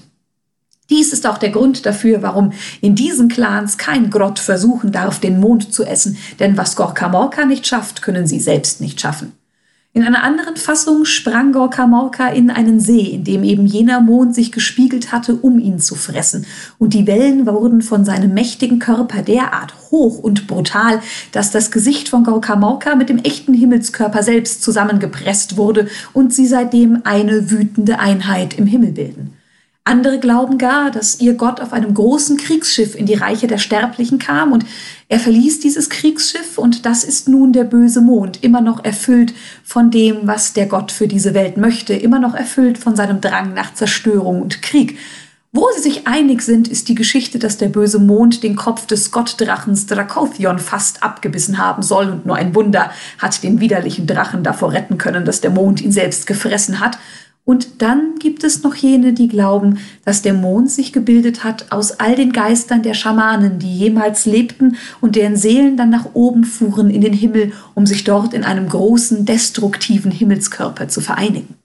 Dies 0.91 1.13
ist 1.13 1.25
auch 1.25 1.37
der 1.37 1.51
Grund 1.51 1.85
dafür, 1.85 2.21
warum 2.21 2.51
in 2.81 2.95
diesen 2.95 3.29
Clans 3.29 3.77
kein 3.77 4.09
Grott 4.09 4.39
versuchen 4.39 4.91
darf, 4.91 5.19
den 5.19 5.39
Mond 5.39 5.73
zu 5.73 5.85
essen, 5.85 6.17
denn 6.39 6.57
was 6.57 6.75
Gorka 6.75 7.07
Morka 7.07 7.45
nicht 7.45 7.65
schafft, 7.65 8.01
können 8.01 8.27
sie 8.27 8.41
selbst 8.41 8.81
nicht 8.81 8.99
schaffen. 8.99 9.31
In 9.93 10.03
einer 10.03 10.23
anderen 10.23 10.55
Fassung 10.55 11.03
sprang 11.03 11.53
Gorka 11.53 11.87
Morka 11.87 12.27
in 12.27 12.49
einen 12.49 12.79
See, 12.79 13.07
in 13.07 13.23
dem 13.23 13.43
eben 13.43 13.65
jener 13.65 13.99
Mond 13.99 14.35
sich 14.35 14.51
gespiegelt 14.51 15.11
hatte, 15.11 15.35
um 15.35 15.59
ihn 15.59 15.79
zu 15.79 15.95
fressen. 15.95 16.45
Und 16.77 16.93
die 16.93 17.07
Wellen 17.07 17.45
wurden 17.45 17.81
von 17.81 18.05
seinem 18.05 18.33
mächtigen 18.33 18.79
Körper 18.79 19.21
derart 19.21 19.73
hoch 19.91 20.19
und 20.19 20.47
brutal, 20.47 21.01
dass 21.31 21.51
das 21.51 21.71
Gesicht 21.71 22.07
von 22.09 22.23
Gorka 22.23 22.55
Morka 22.55 22.95
mit 22.95 23.09
dem 23.09 23.17
echten 23.17 23.53
Himmelskörper 23.53 24.23
selbst 24.23 24.61
zusammengepresst 24.61 25.57
wurde 25.57 25.87
und 26.13 26.33
sie 26.33 26.47
seitdem 26.47 27.01
eine 27.03 27.49
wütende 27.49 27.99
Einheit 27.99 28.57
im 28.57 28.65
Himmel 28.67 28.91
bilden. 28.91 29.40
Andere 29.83 30.19
glauben 30.19 30.59
gar, 30.59 30.91
dass 30.91 31.19
ihr 31.19 31.33
Gott 31.33 31.59
auf 31.59 31.73
einem 31.73 31.95
großen 31.95 32.37
Kriegsschiff 32.37 32.93
in 32.93 33.07
die 33.07 33.15
Reiche 33.15 33.47
der 33.47 33.57
Sterblichen 33.57 34.19
kam 34.19 34.51
und 34.51 34.63
er 35.09 35.19
verließ 35.19 35.59
dieses 35.59 35.89
Kriegsschiff 35.89 36.59
und 36.59 36.85
das 36.85 37.03
ist 37.03 37.27
nun 37.27 37.51
der 37.51 37.63
böse 37.63 38.01
Mond, 38.01 38.43
immer 38.43 38.61
noch 38.61 38.85
erfüllt 38.85 39.33
von 39.63 39.89
dem, 39.89 40.27
was 40.27 40.53
der 40.53 40.67
Gott 40.67 40.91
für 40.91 41.07
diese 41.07 41.33
Welt 41.33 41.57
möchte, 41.57 41.95
immer 41.95 42.19
noch 42.19 42.35
erfüllt 42.35 42.77
von 42.77 42.95
seinem 42.95 43.21
Drang 43.21 43.55
nach 43.55 43.73
Zerstörung 43.73 44.43
und 44.43 44.61
Krieg. 44.61 44.99
Wo 45.51 45.67
sie 45.75 45.81
sich 45.81 46.07
einig 46.07 46.43
sind, 46.43 46.67
ist 46.69 46.87
die 46.87 46.95
Geschichte, 46.95 47.39
dass 47.39 47.57
der 47.57 47.67
böse 47.67 47.99
Mond 47.99 48.43
den 48.43 48.55
Kopf 48.55 48.85
des 48.85 49.11
Gottdrachens 49.11 49.87
Drakothion 49.87 50.59
fast 50.59 51.01
abgebissen 51.03 51.57
haben 51.57 51.81
soll 51.81 52.09
und 52.09 52.25
nur 52.25 52.35
ein 52.35 52.53
Wunder 52.55 52.91
hat 53.17 53.43
den 53.43 53.59
widerlichen 53.59 54.05
Drachen 54.05 54.43
davor 54.43 54.71
retten 54.73 54.99
können, 54.99 55.25
dass 55.25 55.41
der 55.41 55.51
Mond 55.51 55.81
ihn 55.81 55.91
selbst 55.91 56.27
gefressen 56.27 56.79
hat. 56.79 56.99
Und 57.51 57.81
dann 57.81 58.15
gibt 58.17 58.45
es 58.45 58.63
noch 58.63 58.75
jene, 58.75 59.11
die 59.11 59.27
glauben, 59.27 59.79
dass 60.05 60.21
der 60.21 60.33
Mond 60.33 60.71
sich 60.71 60.93
gebildet 60.93 61.43
hat 61.43 61.69
aus 61.69 61.99
all 61.99 62.15
den 62.15 62.31
Geistern 62.31 62.81
der 62.81 62.93
Schamanen, 62.93 63.59
die 63.59 63.77
jemals 63.77 64.25
lebten 64.25 64.77
und 65.01 65.17
deren 65.17 65.35
Seelen 65.35 65.75
dann 65.75 65.89
nach 65.89 66.11
oben 66.13 66.45
fuhren 66.45 66.89
in 66.89 67.01
den 67.01 67.11
Himmel, 67.11 67.51
um 67.73 67.85
sich 67.85 68.05
dort 68.05 68.33
in 68.33 68.45
einem 68.45 68.69
großen, 68.69 69.25
destruktiven 69.25 70.11
Himmelskörper 70.11 70.87
zu 70.87 71.01
vereinigen. 71.01 71.55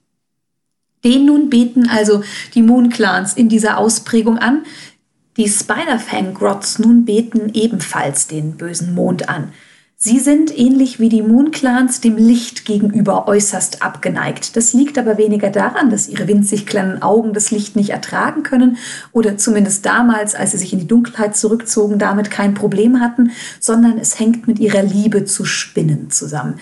Den 1.05 1.25
nun 1.25 1.49
beten 1.49 1.87
also 1.87 2.21
die 2.53 2.63
Moon-Clans 2.63 3.35
in 3.35 3.47
dieser 3.47 3.77
Ausprägung 3.77 4.39
an. 4.39 4.63
Die 5.37 5.47
Spider-Fang-Grots 5.47 6.79
nun 6.79 7.05
beten 7.05 7.51
ebenfalls 7.53 8.27
den 8.27 8.57
bösen 8.57 8.93
Mond 8.93 9.29
an. 9.29 9.53
Sie 9.99 10.19
sind 10.19 10.55
ähnlich 10.55 10.99
wie 10.99 11.09
die 11.09 11.23
Moon 11.23 11.49
Clans 11.49 12.01
dem 12.01 12.17
Licht 12.17 12.65
gegenüber 12.65 13.27
äußerst 13.27 13.81
abgeneigt. 13.81 14.55
Das 14.55 14.71
liegt 14.73 14.99
aber 14.99 15.17
weniger 15.17 15.49
daran, 15.49 15.89
dass 15.89 16.07
ihre 16.07 16.27
winzig 16.27 16.67
kleinen 16.67 17.01
Augen 17.01 17.33
das 17.33 17.49
Licht 17.49 17.75
nicht 17.75 17.89
ertragen 17.89 18.43
können 18.43 18.77
oder 19.11 19.37
zumindest 19.37 19.87
damals, 19.87 20.35
als 20.35 20.51
sie 20.51 20.59
sich 20.59 20.71
in 20.71 20.77
die 20.77 20.87
Dunkelheit 20.87 21.35
zurückzogen, 21.35 21.97
damit 21.97 22.29
kein 22.29 22.53
Problem 22.53 22.99
hatten, 22.99 23.31
sondern 23.59 23.97
es 23.97 24.19
hängt 24.19 24.47
mit 24.47 24.59
ihrer 24.59 24.83
Liebe 24.83 25.25
zu 25.25 25.45
Spinnen 25.45 26.11
zusammen. 26.11 26.59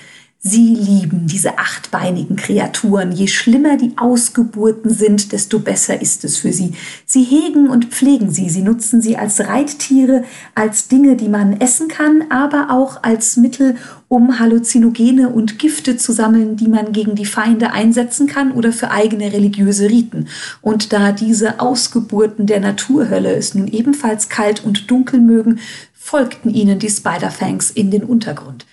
Sie 0.48 0.76
lieben 0.76 1.26
diese 1.26 1.58
achtbeinigen 1.58 2.36
Kreaturen. 2.36 3.12
Je 3.12 3.26
schlimmer 3.26 3.78
die 3.78 3.94
Ausgeburten 3.98 4.92
sind, 4.92 5.32
desto 5.32 5.58
besser 5.58 6.00
ist 6.00 6.24
es 6.24 6.38
für 6.38 6.54
sie. 6.54 6.74
Sie 7.08 7.24
hegen 7.24 7.68
und 7.68 7.86
pflegen 7.86 8.30
sie. 8.30 8.52
Sie 8.52 8.62
nutzen 8.62 9.02
sie 9.02 9.18
als 9.18 9.40
Reittiere, 9.40 10.24
als 10.54 10.88
Dinge, 10.88 11.16
die 11.16 11.30
man 11.30 11.60
essen 11.60 11.88
kann, 11.88 12.26
aber 12.30 12.68
auch 12.70 13.02
als 13.02 13.38
Mittel, 13.38 13.76
um 14.08 14.38
Halluzinogene 14.38 15.30
und 15.30 15.58
Gifte 15.58 15.98
zu 15.98 16.12
sammeln, 16.12 16.58
die 16.58 16.68
man 16.68 16.92
gegen 16.92 17.16
die 17.16 17.26
Feinde 17.26 17.72
einsetzen 17.72 18.28
kann 18.28 18.52
oder 18.52 18.72
für 18.72 18.92
eigene 18.92 19.34
religiöse 19.34 19.90
Riten. 19.90 20.28
Und 20.62 20.94
da 20.94 21.12
diese 21.12 21.60
Ausgeburten 21.60 22.46
der 22.46 22.60
Naturhölle 22.60 23.34
es 23.34 23.56
nun 23.56 23.68
ebenfalls 23.68 24.30
kalt 24.30 24.64
und 24.64 24.92
dunkel 24.92 25.22
mögen, 25.22 25.58
folgten 25.96 26.54
ihnen 26.54 26.78
die 26.78 26.92
Spider-Fangs 26.92 27.72
in 27.72 27.90
den 27.90 28.04
Untergrund. 28.04 28.68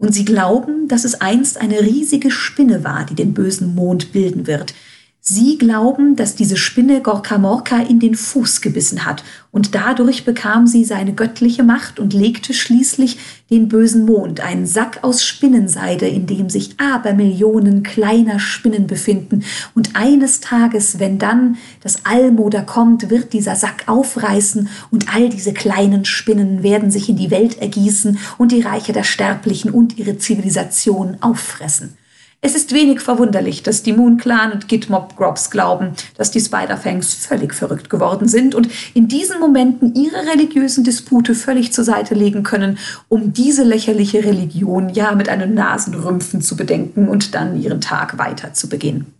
Und 0.00 0.14
sie 0.14 0.24
glauben, 0.24 0.88
dass 0.88 1.04
es 1.04 1.20
einst 1.20 1.60
eine 1.60 1.82
riesige 1.82 2.30
Spinne 2.30 2.84
war, 2.84 3.04
die 3.04 3.14
den 3.14 3.34
bösen 3.34 3.74
Mond 3.74 4.12
bilden 4.12 4.46
wird. 4.46 4.74
Sie 5.22 5.58
glauben, 5.58 6.16
dass 6.16 6.34
diese 6.34 6.56
Spinne 6.56 7.02
Gorka 7.02 7.36
Morka 7.36 7.76
in 7.82 8.00
den 8.00 8.14
Fuß 8.14 8.62
gebissen 8.62 9.04
hat 9.04 9.22
und 9.50 9.74
dadurch 9.74 10.24
bekam 10.24 10.66
sie 10.66 10.82
seine 10.82 11.12
göttliche 11.12 11.62
Macht 11.62 12.00
und 12.00 12.14
legte 12.14 12.54
schließlich 12.54 13.18
den 13.50 13.68
bösen 13.68 14.06
Mond, 14.06 14.40
einen 14.40 14.64
Sack 14.64 15.00
aus 15.02 15.22
Spinnenseide, 15.22 16.08
in 16.08 16.26
dem 16.26 16.48
sich 16.48 16.80
Abermillionen 16.80 17.82
kleiner 17.82 18.38
Spinnen 18.38 18.86
befinden. 18.86 19.44
Und 19.74 19.94
eines 19.94 20.40
Tages, 20.40 20.98
wenn 21.00 21.18
dann 21.18 21.58
das 21.82 22.06
Allmoder 22.06 22.62
kommt, 22.62 23.10
wird 23.10 23.34
dieser 23.34 23.56
Sack 23.56 23.84
aufreißen 23.88 24.70
und 24.90 25.14
all 25.14 25.28
diese 25.28 25.52
kleinen 25.52 26.06
Spinnen 26.06 26.62
werden 26.62 26.90
sich 26.90 27.10
in 27.10 27.16
die 27.16 27.30
Welt 27.30 27.58
ergießen 27.58 28.18
und 28.38 28.52
die 28.52 28.62
Reiche 28.62 28.94
der 28.94 29.04
Sterblichen 29.04 29.70
und 29.70 29.98
ihre 29.98 30.16
Zivilisation 30.16 31.18
auffressen. 31.20 31.98
Es 32.42 32.54
ist 32.54 32.72
wenig 32.72 33.00
verwunderlich, 33.00 33.62
dass 33.62 33.82
die 33.82 33.92
Moon 33.92 34.16
Clan 34.16 34.52
und 34.52 34.66
Gitmob 34.66 35.14
Grobs 35.16 35.50
glauben, 35.50 35.90
dass 36.16 36.30
die 36.30 36.40
Spider-Fangs 36.40 37.26
völlig 37.26 37.52
verrückt 37.52 37.90
geworden 37.90 38.28
sind 38.28 38.54
und 38.54 38.70
in 38.94 39.08
diesen 39.08 39.38
Momenten 39.40 39.94
ihre 39.94 40.26
religiösen 40.26 40.82
Dispute 40.82 41.34
völlig 41.34 41.74
zur 41.74 41.84
Seite 41.84 42.14
legen 42.14 42.42
können, 42.42 42.78
um 43.08 43.34
diese 43.34 43.62
lächerliche 43.62 44.24
Religion 44.24 44.88
ja 44.88 45.14
mit 45.14 45.28
einem 45.28 45.52
Nasenrümpfen 45.52 46.40
zu 46.40 46.56
bedenken 46.56 47.08
und 47.08 47.34
dann 47.34 47.60
ihren 47.60 47.82
Tag 47.82 48.16
weiter 48.16 48.54
zu 48.54 48.70
beginnen. 48.70 49.12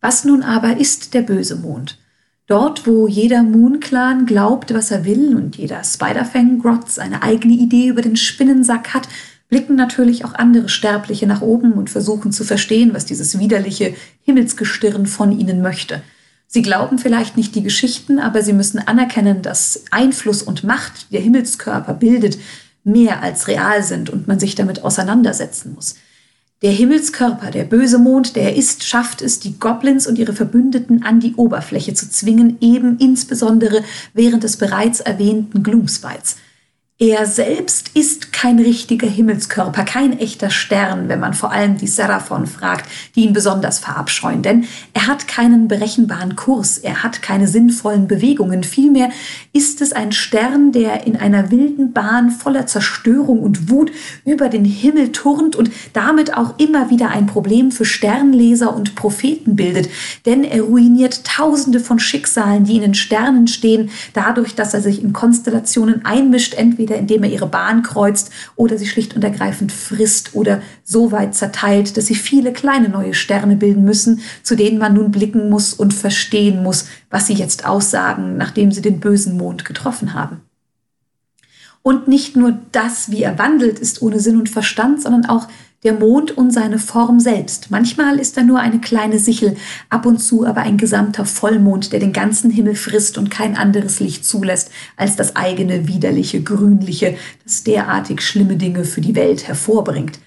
Was 0.00 0.24
nun 0.24 0.42
aber 0.42 0.78
ist 0.78 1.14
der 1.14 1.22
böse 1.22 1.54
Mond? 1.54 1.98
Dort, 2.46 2.86
wo 2.86 3.08
jeder 3.08 3.42
Moon-Clan 3.42 4.26
glaubt, 4.26 4.74
was 4.74 4.90
er 4.90 5.06
will 5.06 5.34
und 5.34 5.56
jeder 5.56 5.82
Spider-Fang-Grotz 5.82 6.98
eine 6.98 7.22
eigene 7.22 7.54
Idee 7.54 7.86
über 7.86 8.02
den 8.02 8.16
Spinnensack 8.16 8.92
hat, 8.92 9.08
blicken 9.54 9.76
natürlich 9.76 10.24
auch 10.24 10.34
andere 10.34 10.68
Sterbliche 10.68 11.28
nach 11.28 11.40
oben 11.40 11.74
und 11.74 11.88
versuchen 11.88 12.32
zu 12.32 12.42
verstehen, 12.42 12.92
was 12.92 13.04
dieses 13.04 13.38
widerliche 13.38 13.94
Himmelsgestirn 14.24 15.06
von 15.06 15.30
ihnen 15.30 15.62
möchte. 15.62 16.02
Sie 16.48 16.60
glauben 16.60 16.98
vielleicht 16.98 17.36
nicht 17.36 17.54
die 17.54 17.62
Geschichten, 17.62 18.18
aber 18.18 18.42
sie 18.42 18.52
müssen 18.52 18.80
anerkennen, 18.80 19.42
dass 19.42 19.84
Einfluss 19.92 20.42
und 20.42 20.64
Macht, 20.64 21.06
die 21.06 21.12
der 21.12 21.20
Himmelskörper 21.20 21.94
bildet, 21.94 22.36
mehr 22.82 23.22
als 23.22 23.46
real 23.46 23.84
sind 23.84 24.10
und 24.10 24.26
man 24.26 24.40
sich 24.40 24.56
damit 24.56 24.82
auseinandersetzen 24.82 25.74
muss. 25.76 25.94
Der 26.62 26.72
Himmelskörper, 26.72 27.52
der 27.52 27.62
böse 27.62 27.98
Mond, 27.98 28.34
der 28.34 28.50
er 28.50 28.56
ist, 28.56 28.82
schafft 28.82 29.22
es, 29.22 29.38
die 29.38 29.60
Goblins 29.60 30.08
und 30.08 30.18
ihre 30.18 30.32
Verbündeten 30.32 31.04
an 31.04 31.20
die 31.20 31.36
Oberfläche 31.36 31.94
zu 31.94 32.10
zwingen, 32.10 32.56
eben 32.60 32.98
insbesondere 32.98 33.84
während 34.14 34.42
des 34.42 34.56
bereits 34.56 34.98
erwähnten 34.98 35.62
Gloomspites. 35.62 36.38
Er 37.06 37.26
selbst 37.26 37.90
ist 37.92 38.32
kein 38.32 38.58
richtiger 38.58 39.06
Himmelskörper, 39.06 39.84
kein 39.84 40.18
echter 40.18 40.48
Stern, 40.48 41.10
wenn 41.10 41.20
man 41.20 41.34
vor 41.34 41.52
allem 41.52 41.76
die 41.76 41.86
Seraphon 41.86 42.46
fragt, 42.46 42.88
die 43.14 43.26
ihn 43.26 43.34
besonders 43.34 43.78
verabscheuen. 43.78 44.40
Denn 44.40 44.64
er 44.94 45.06
hat 45.06 45.28
keinen 45.28 45.68
berechenbaren 45.68 46.34
Kurs, 46.34 46.78
er 46.78 47.02
hat 47.02 47.20
keine 47.20 47.46
sinnvollen 47.46 48.08
Bewegungen. 48.08 48.64
Vielmehr 48.64 49.10
ist 49.52 49.82
es 49.82 49.92
ein 49.92 50.12
Stern, 50.12 50.72
der 50.72 51.06
in 51.06 51.16
einer 51.16 51.50
wilden 51.50 51.92
Bahn 51.92 52.30
voller 52.30 52.66
Zerstörung 52.66 53.40
und 53.40 53.68
Wut 53.68 53.92
über 54.24 54.48
den 54.48 54.64
Himmel 54.64 55.12
turnt 55.12 55.56
und 55.56 55.70
damit 55.92 56.34
auch 56.34 56.58
immer 56.58 56.88
wieder 56.88 57.10
ein 57.10 57.26
Problem 57.26 57.70
für 57.70 57.84
Sternleser 57.84 58.74
und 58.74 58.94
Propheten 58.94 59.56
bildet. 59.56 59.90
Denn 60.24 60.42
er 60.42 60.62
ruiniert 60.62 61.24
Tausende 61.26 61.80
von 61.80 61.98
Schicksalen, 61.98 62.64
die 62.64 62.76
in 62.76 62.82
den 62.82 62.94
Sternen 62.94 63.46
stehen, 63.46 63.90
dadurch, 64.14 64.54
dass 64.54 64.72
er 64.72 64.80
sich 64.80 65.02
in 65.02 65.12
Konstellationen 65.12 66.06
einmischt, 66.06 66.54
entweder 66.54 66.93
entweder 66.94 67.14
indem 67.14 67.24
er 67.24 67.30
ihre 67.30 67.46
Bahn 67.46 67.82
kreuzt 67.82 68.30
oder 68.56 68.78
sie 68.78 68.86
schlicht 68.86 69.14
und 69.14 69.22
ergreifend 69.22 69.72
frisst 69.72 70.34
oder 70.34 70.62
so 70.82 71.12
weit 71.12 71.34
zerteilt, 71.34 71.96
dass 71.96 72.06
sie 72.06 72.14
viele 72.14 72.52
kleine 72.52 72.88
neue 72.88 73.14
Sterne 73.14 73.56
bilden 73.56 73.84
müssen, 73.84 74.20
zu 74.42 74.56
denen 74.56 74.78
man 74.78 74.94
nun 74.94 75.10
blicken 75.10 75.48
muss 75.48 75.74
und 75.74 75.94
verstehen 75.94 76.62
muss, 76.62 76.86
was 77.10 77.26
sie 77.26 77.34
jetzt 77.34 77.66
aussagen, 77.66 78.36
nachdem 78.36 78.72
sie 78.72 78.82
den 78.82 79.00
bösen 79.00 79.36
Mond 79.36 79.64
getroffen 79.64 80.14
haben. 80.14 80.42
Und 81.86 82.08
nicht 82.08 82.34
nur 82.34 82.56
das, 82.72 83.10
wie 83.10 83.22
er 83.22 83.38
wandelt, 83.38 83.78
ist 83.78 84.00
ohne 84.00 84.18
Sinn 84.18 84.38
und 84.38 84.48
Verstand, 84.48 85.02
sondern 85.02 85.26
auch 85.26 85.48
der 85.82 85.92
Mond 85.92 86.34
und 86.34 86.50
seine 86.50 86.78
Form 86.78 87.20
selbst. 87.20 87.70
Manchmal 87.70 88.18
ist 88.18 88.38
er 88.38 88.44
nur 88.44 88.58
eine 88.58 88.80
kleine 88.80 89.18
Sichel, 89.18 89.58
ab 89.90 90.06
und 90.06 90.16
zu 90.16 90.46
aber 90.46 90.62
ein 90.62 90.78
gesamter 90.78 91.26
Vollmond, 91.26 91.92
der 91.92 92.00
den 92.00 92.14
ganzen 92.14 92.50
Himmel 92.50 92.74
frisst 92.74 93.18
und 93.18 93.30
kein 93.30 93.54
anderes 93.54 94.00
Licht 94.00 94.24
zulässt 94.24 94.70
als 94.96 95.16
das 95.16 95.36
eigene 95.36 95.86
widerliche, 95.86 96.42
grünliche, 96.42 97.18
das 97.44 97.64
derartig 97.64 98.22
schlimme 98.22 98.56
Dinge 98.56 98.86
für 98.86 99.02
die 99.02 99.14
Welt 99.14 99.46
hervorbringt. 99.46 100.20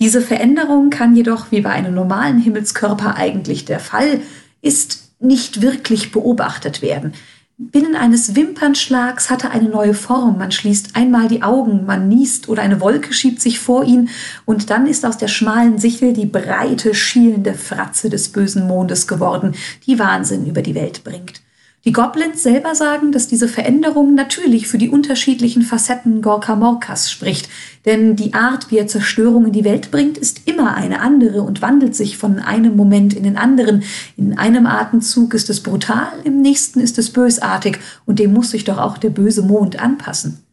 Diese 0.00 0.20
Veränderung 0.20 0.90
kann 0.90 1.14
jedoch, 1.14 1.52
wie 1.52 1.60
bei 1.60 1.70
einem 1.70 1.94
normalen 1.94 2.40
Himmelskörper 2.40 3.14
eigentlich 3.14 3.64
der 3.64 3.78
Fall 3.78 4.20
ist, 4.62 5.12
nicht 5.20 5.62
wirklich 5.62 6.10
beobachtet 6.10 6.82
werden. 6.82 7.12
Binnen 7.56 7.94
eines 7.94 8.34
Wimpernschlags 8.34 9.30
hat 9.30 9.44
er 9.44 9.52
eine 9.52 9.68
neue 9.68 9.94
Form. 9.94 10.38
Man 10.38 10.50
schließt 10.50 10.96
einmal 10.96 11.28
die 11.28 11.44
Augen, 11.44 11.86
man 11.86 12.08
niest 12.08 12.48
oder 12.48 12.62
eine 12.62 12.80
Wolke 12.80 13.12
schiebt 13.12 13.40
sich 13.40 13.60
vor 13.60 13.84
ihn 13.84 14.08
und 14.44 14.70
dann 14.70 14.88
ist 14.88 15.06
aus 15.06 15.18
der 15.18 15.28
schmalen 15.28 15.78
Sichel 15.78 16.14
die 16.14 16.26
breite, 16.26 16.94
schielende 16.94 17.54
Fratze 17.54 18.10
des 18.10 18.30
bösen 18.30 18.66
Mondes 18.66 19.06
geworden, 19.06 19.54
die 19.86 20.00
Wahnsinn 20.00 20.46
über 20.46 20.62
die 20.62 20.74
Welt 20.74 21.04
bringt. 21.04 21.43
Die 21.86 21.92
Goblins 21.92 22.42
selber 22.42 22.74
sagen, 22.74 23.12
dass 23.12 23.28
diese 23.28 23.46
Veränderung 23.46 24.14
natürlich 24.14 24.68
für 24.68 24.78
die 24.78 24.88
unterschiedlichen 24.88 25.60
Facetten 25.60 26.22
Gorka 26.22 26.56
Morkas 26.56 27.10
spricht, 27.10 27.50
denn 27.84 28.16
die 28.16 28.32
Art, 28.32 28.70
wie 28.70 28.78
er 28.78 28.86
Zerstörung 28.86 29.46
in 29.46 29.52
die 29.52 29.64
Welt 29.64 29.90
bringt, 29.90 30.16
ist 30.16 30.48
immer 30.48 30.74
eine 30.76 31.00
andere 31.00 31.42
und 31.42 31.60
wandelt 31.60 31.94
sich 31.94 32.16
von 32.16 32.38
einem 32.38 32.74
Moment 32.74 33.12
in 33.12 33.24
den 33.24 33.36
anderen. 33.36 33.82
In 34.16 34.38
einem 34.38 34.64
Atemzug 34.66 35.34
ist 35.34 35.50
es 35.50 35.62
brutal, 35.62 36.08
im 36.24 36.40
nächsten 36.40 36.80
ist 36.80 36.98
es 36.98 37.10
bösartig 37.10 37.78
und 38.06 38.18
dem 38.18 38.32
muss 38.32 38.52
sich 38.52 38.64
doch 38.64 38.78
auch 38.78 38.96
der 38.96 39.10
böse 39.10 39.42
Mond 39.42 39.78
anpassen. 39.78 40.43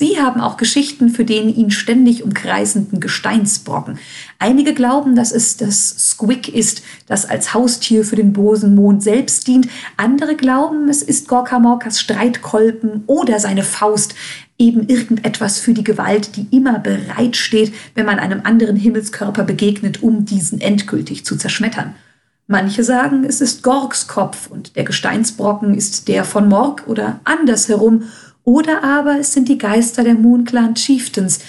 Sie 0.00 0.18
haben 0.18 0.40
auch 0.40 0.56
Geschichten 0.56 1.10
für 1.10 1.26
den 1.26 1.54
ihn 1.54 1.70
ständig 1.70 2.24
umkreisenden 2.24 3.00
Gesteinsbrocken. 3.00 3.98
Einige 4.38 4.72
glauben, 4.72 5.14
dass 5.14 5.30
es 5.30 5.58
das 5.58 5.90
Squig 5.90 6.48
ist, 6.48 6.82
das 7.06 7.26
als 7.26 7.52
Haustier 7.52 8.02
für 8.02 8.16
den 8.16 8.32
bosen 8.32 8.74
Mond 8.74 9.02
selbst 9.02 9.46
dient. 9.46 9.68
Andere 9.98 10.36
glauben, 10.36 10.88
es 10.88 11.02
ist 11.02 11.28
Gorka 11.28 11.58
Morkas 11.58 12.00
Streitkolben 12.00 13.04
oder 13.08 13.38
seine 13.40 13.62
Faust, 13.62 14.14
eben 14.56 14.88
irgendetwas 14.88 15.58
für 15.58 15.74
die 15.74 15.84
Gewalt, 15.84 16.34
die 16.34 16.46
immer 16.50 16.78
bereit 16.78 17.36
steht, 17.36 17.74
wenn 17.94 18.06
man 18.06 18.18
einem 18.18 18.40
anderen 18.44 18.76
Himmelskörper 18.76 19.44
begegnet, 19.44 20.02
um 20.02 20.24
diesen 20.24 20.62
endgültig 20.62 21.26
zu 21.26 21.36
zerschmettern. 21.36 21.94
Manche 22.46 22.84
sagen, 22.84 23.24
es 23.24 23.42
ist 23.42 23.62
Gorgs 23.62 24.08
Kopf 24.08 24.48
und 24.50 24.76
der 24.76 24.84
Gesteinsbrocken 24.84 25.74
ist 25.74 26.08
der 26.08 26.24
von 26.24 26.48
Morg 26.48 26.84
oder 26.86 27.20
andersherum 27.24 28.04
oder 28.44 28.82
aber 28.84 29.18
es 29.18 29.32
sind 29.32 29.48
die 29.48 29.58
Geister 29.58 30.04
der 30.04 30.14
Moon 30.14 30.44
Clan 30.44 30.74
Chieftains, 30.74 31.40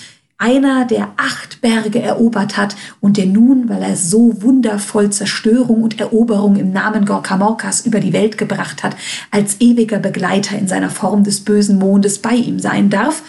einer, 0.42 0.86
der 0.86 1.14
acht 1.18 1.62
Berge 1.62 2.02
erobert 2.02 2.58
hat 2.58 2.76
und 3.00 3.18
der 3.18 3.28
nun, 3.28 3.70
weil 3.70 3.84
er 3.84 3.96
so 3.96 4.42
wundervoll 4.42 5.12
Zerstörung 5.12 5.84
und 5.84 6.00
Eroberung 6.00 6.56
im 6.56 6.74
Namen 6.74 7.06
Gorkamorkas 7.06 7.86
über 7.86 8.00
die 8.00 8.12
Welt 8.12 8.40
gebracht 8.40 8.82
hat, 8.82 8.96
als 9.30 9.62
ewiger 9.62 10.00
Begleiter 10.00 10.58
in 10.58 10.68
seiner 10.68 10.90
Form 10.90 11.24
des 11.24 11.42
bösen 11.42 11.78
Mondes 11.78 12.20
bei 12.20 12.34
ihm 12.34 12.58
sein 12.58 12.90
darf. 12.90 13.22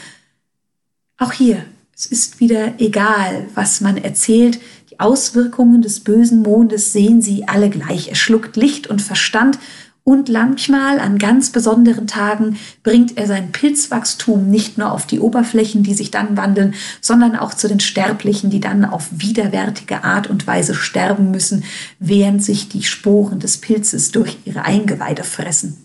Auch 1.19 1.33
hier, 1.33 1.63
es 1.95 2.07
ist 2.07 2.41
wieder 2.41 2.81
egal, 2.81 3.47
was 3.55 3.83
man 3.83 3.99
erzählt, 3.99 4.59
die 4.91 4.99
Auswirkungen 4.99 5.83
des 5.83 6.01
bösen 6.01 6.41
Mondes 6.41 6.95
sehen 6.95 7.21
sie 7.21 7.47
alle 7.47 7.69
gleich. 7.69 8.09
Er 8.09 8.15
schluckt 8.15 8.57
Licht 8.57 8.87
und 8.87 9.03
Verstand 9.03 9.59
und 10.05 10.29
manchmal 10.31 10.99
an 10.99 11.19
ganz 11.19 11.51
besonderen 11.51 12.09
Tagen 12.09 12.57
bringt 12.83 13.17
er 13.17 13.29
sein 13.29 13.53
Pilzwachstum 13.53 14.51
nicht 14.51 14.77
nur 14.77 14.91
auf 14.91 15.07
die 15.07 15.21
Oberflächen, 15.21 15.85
die 15.85 15.95
sich 15.95 16.11
dann 16.11 16.37
wandeln, 16.37 16.75
sondern 17.01 17.37
auch 17.37 17.55
zu 17.55 17.69
den 17.69 17.79
Sterblichen, 17.79 18.51
die 18.51 18.61
dann 18.61 18.85
auf 18.85 19.09
widerwärtige 19.13 20.03
Art 20.03 20.29
und 20.29 20.47
Weise 20.47 20.75
sterben 20.75 21.31
müssen, 21.31 21.65
während 22.01 22.43
sich 22.43 22.69
die 22.69 22.83
Sporen 22.83 23.39
des 23.39 23.59
Pilzes 23.59 24.11
durch 24.11 24.39
ihre 24.45 24.65
Eingeweide 24.65 25.23
fressen. 25.23 25.85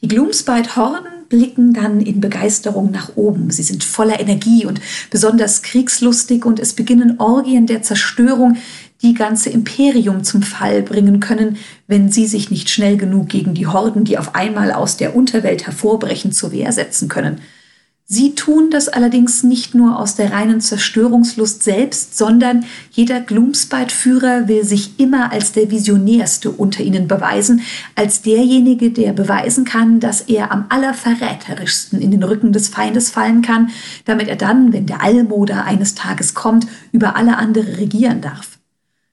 Die 0.00 0.06
Gloomspite-Horden 0.06 1.18
blicken 1.28 1.74
dann 1.74 2.00
in 2.00 2.20
Begeisterung 2.20 2.92
nach 2.92 3.16
oben. 3.16 3.50
Sie 3.50 3.64
sind 3.64 3.82
voller 3.82 4.20
Energie 4.20 4.64
und 4.64 4.80
besonders 5.10 5.62
kriegslustig 5.62 6.44
und 6.44 6.60
es 6.60 6.72
beginnen 6.72 7.18
Orgien 7.18 7.66
der 7.66 7.82
Zerstörung, 7.82 8.56
die 9.02 9.14
ganze 9.14 9.50
Imperium 9.50 10.24
zum 10.24 10.42
Fall 10.42 10.82
bringen 10.82 11.20
können, 11.20 11.56
wenn 11.86 12.10
sie 12.10 12.26
sich 12.26 12.50
nicht 12.50 12.68
schnell 12.70 12.96
genug 12.96 13.28
gegen 13.28 13.54
die 13.54 13.66
Horden, 13.66 14.04
die 14.04 14.18
auf 14.18 14.34
einmal 14.34 14.72
aus 14.72 14.96
der 14.96 15.14
Unterwelt 15.14 15.66
hervorbrechen, 15.66 16.32
zur 16.32 16.52
Wehr 16.52 16.72
setzen 16.72 17.08
können. 17.08 17.40
Sie 18.10 18.34
tun 18.34 18.70
das 18.70 18.88
allerdings 18.88 19.42
nicht 19.42 19.74
nur 19.74 19.98
aus 19.98 20.14
der 20.14 20.32
reinen 20.32 20.62
Zerstörungslust 20.62 21.62
selbst, 21.62 22.16
sondern 22.16 22.64
jeder 22.90 23.20
Gloomspite-Führer 23.20 24.48
will 24.48 24.64
sich 24.64 24.98
immer 24.98 25.30
als 25.30 25.52
der 25.52 25.70
Visionärste 25.70 26.50
unter 26.50 26.82
ihnen 26.82 27.06
beweisen, 27.06 27.60
als 27.96 28.22
derjenige, 28.22 28.92
der 28.92 29.12
beweisen 29.12 29.66
kann, 29.66 30.00
dass 30.00 30.22
er 30.22 30.52
am 30.52 30.64
allerverräterischsten 30.70 32.00
in 32.00 32.10
den 32.10 32.22
Rücken 32.22 32.54
des 32.54 32.68
Feindes 32.68 33.10
fallen 33.10 33.42
kann, 33.42 33.68
damit 34.06 34.28
er 34.28 34.36
dann, 34.36 34.72
wenn 34.72 34.86
der 34.86 35.02
Allmoder 35.02 35.66
eines 35.66 35.94
Tages 35.94 36.32
kommt, 36.32 36.66
über 36.92 37.14
alle 37.14 37.36
andere 37.36 37.76
regieren 37.76 38.22
darf. 38.22 38.57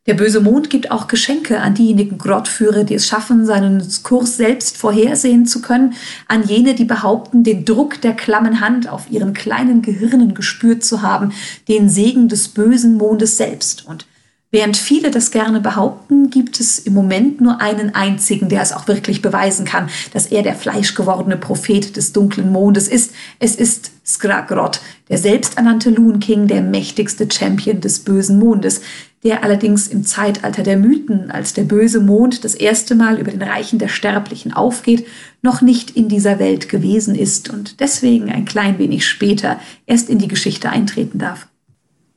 Der 0.07 0.13
böse 0.13 0.39
Mond 0.39 0.69
gibt 0.69 0.91
auch 0.91 1.07
Geschenke 1.07 1.61
an 1.61 1.73
diejenigen 1.73 2.19
Grottführer, 2.19 2.83
die 2.83 2.93
es 2.93 3.07
schaffen, 3.07 3.45
seinen 3.45 3.83
Kurs 4.03 4.37
selbst 4.37 4.77
vorhersehen 4.77 5.47
zu 5.47 5.61
können, 5.61 5.95
an 6.27 6.43
jene, 6.43 6.75
die 6.75 6.85
behaupten, 6.85 7.43
den 7.43 7.65
Druck 7.65 8.01
der 8.01 8.13
klammen 8.13 8.61
Hand 8.61 8.87
auf 8.87 9.09
ihren 9.09 9.33
kleinen 9.33 9.81
Gehirnen 9.81 10.35
gespürt 10.35 10.83
zu 10.83 11.01
haben, 11.01 11.31
den 11.67 11.89
Segen 11.89 12.29
des 12.29 12.49
bösen 12.49 12.97
Mondes 12.97 13.37
selbst. 13.37 13.87
Und 13.87 14.05
Während 14.51 14.77
viele 14.77 15.11
das 15.11 15.31
gerne 15.31 15.59
behaupten, 15.59 16.29
gibt 16.29 16.61
es 16.61 16.79
im 16.79 16.93
Moment 16.93 17.41
nur 17.41 17.59
einen 17.59 17.93
einzigen, 17.93 18.47
der 18.47 18.61
es 18.61 18.71
auch 18.71 18.87
wirklich 18.87 19.21
beweisen 19.21 19.65
kann, 19.65 19.89
dass 20.13 20.27
er 20.27 20.43
der 20.43 20.55
fleischgewordene 20.55 21.35
Prophet 21.35 21.97
des 21.97 22.13
dunklen 22.13 22.53
Mondes 22.53 22.87
ist. 22.87 23.11
Es 23.39 23.57
ist 23.57 23.91
Skragrod, 24.15 24.81
der 25.09 25.17
selbsternannte 25.17 25.89
Loon 25.89 26.19
King, 26.19 26.47
der 26.47 26.61
mächtigste 26.61 27.27
Champion 27.31 27.81
des 27.81 27.99
bösen 27.99 28.39
Mondes, 28.39 28.81
der 29.23 29.43
allerdings 29.43 29.87
im 29.87 30.03
Zeitalter 30.03 30.63
der 30.63 30.77
Mythen, 30.77 31.31
als 31.31 31.53
der 31.53 31.63
böse 31.63 31.99
Mond 31.99 32.43
das 32.43 32.53
erste 32.53 32.95
Mal 32.95 33.19
über 33.19 33.31
den 33.31 33.41
Reichen 33.41 33.79
der 33.79 33.87
Sterblichen 33.87 34.53
aufgeht, 34.53 35.07
noch 35.41 35.61
nicht 35.61 35.91
in 35.91 36.09
dieser 36.09 36.39
Welt 36.39 36.69
gewesen 36.69 37.15
ist 37.15 37.49
und 37.49 37.79
deswegen 37.79 38.29
ein 38.29 38.45
klein 38.45 38.77
wenig 38.77 39.05
später 39.05 39.59
erst 39.85 40.09
in 40.09 40.19
die 40.19 40.27
Geschichte 40.27 40.69
eintreten 40.69 41.17
darf. 41.17 41.47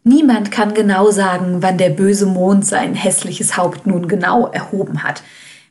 Niemand 0.05 0.51
kann 0.51 0.75
genau 0.75 1.11
sagen, 1.11 1.59
wann 1.61 1.79
der 1.79 1.91
böse 1.91 2.27
Mond 2.27 2.65
sein 2.65 2.95
hässliches 2.95 3.57
Haupt 3.57 3.87
nun 3.87 4.09
genau 4.09 4.47
erhoben 4.47 5.03
hat. 5.03 5.23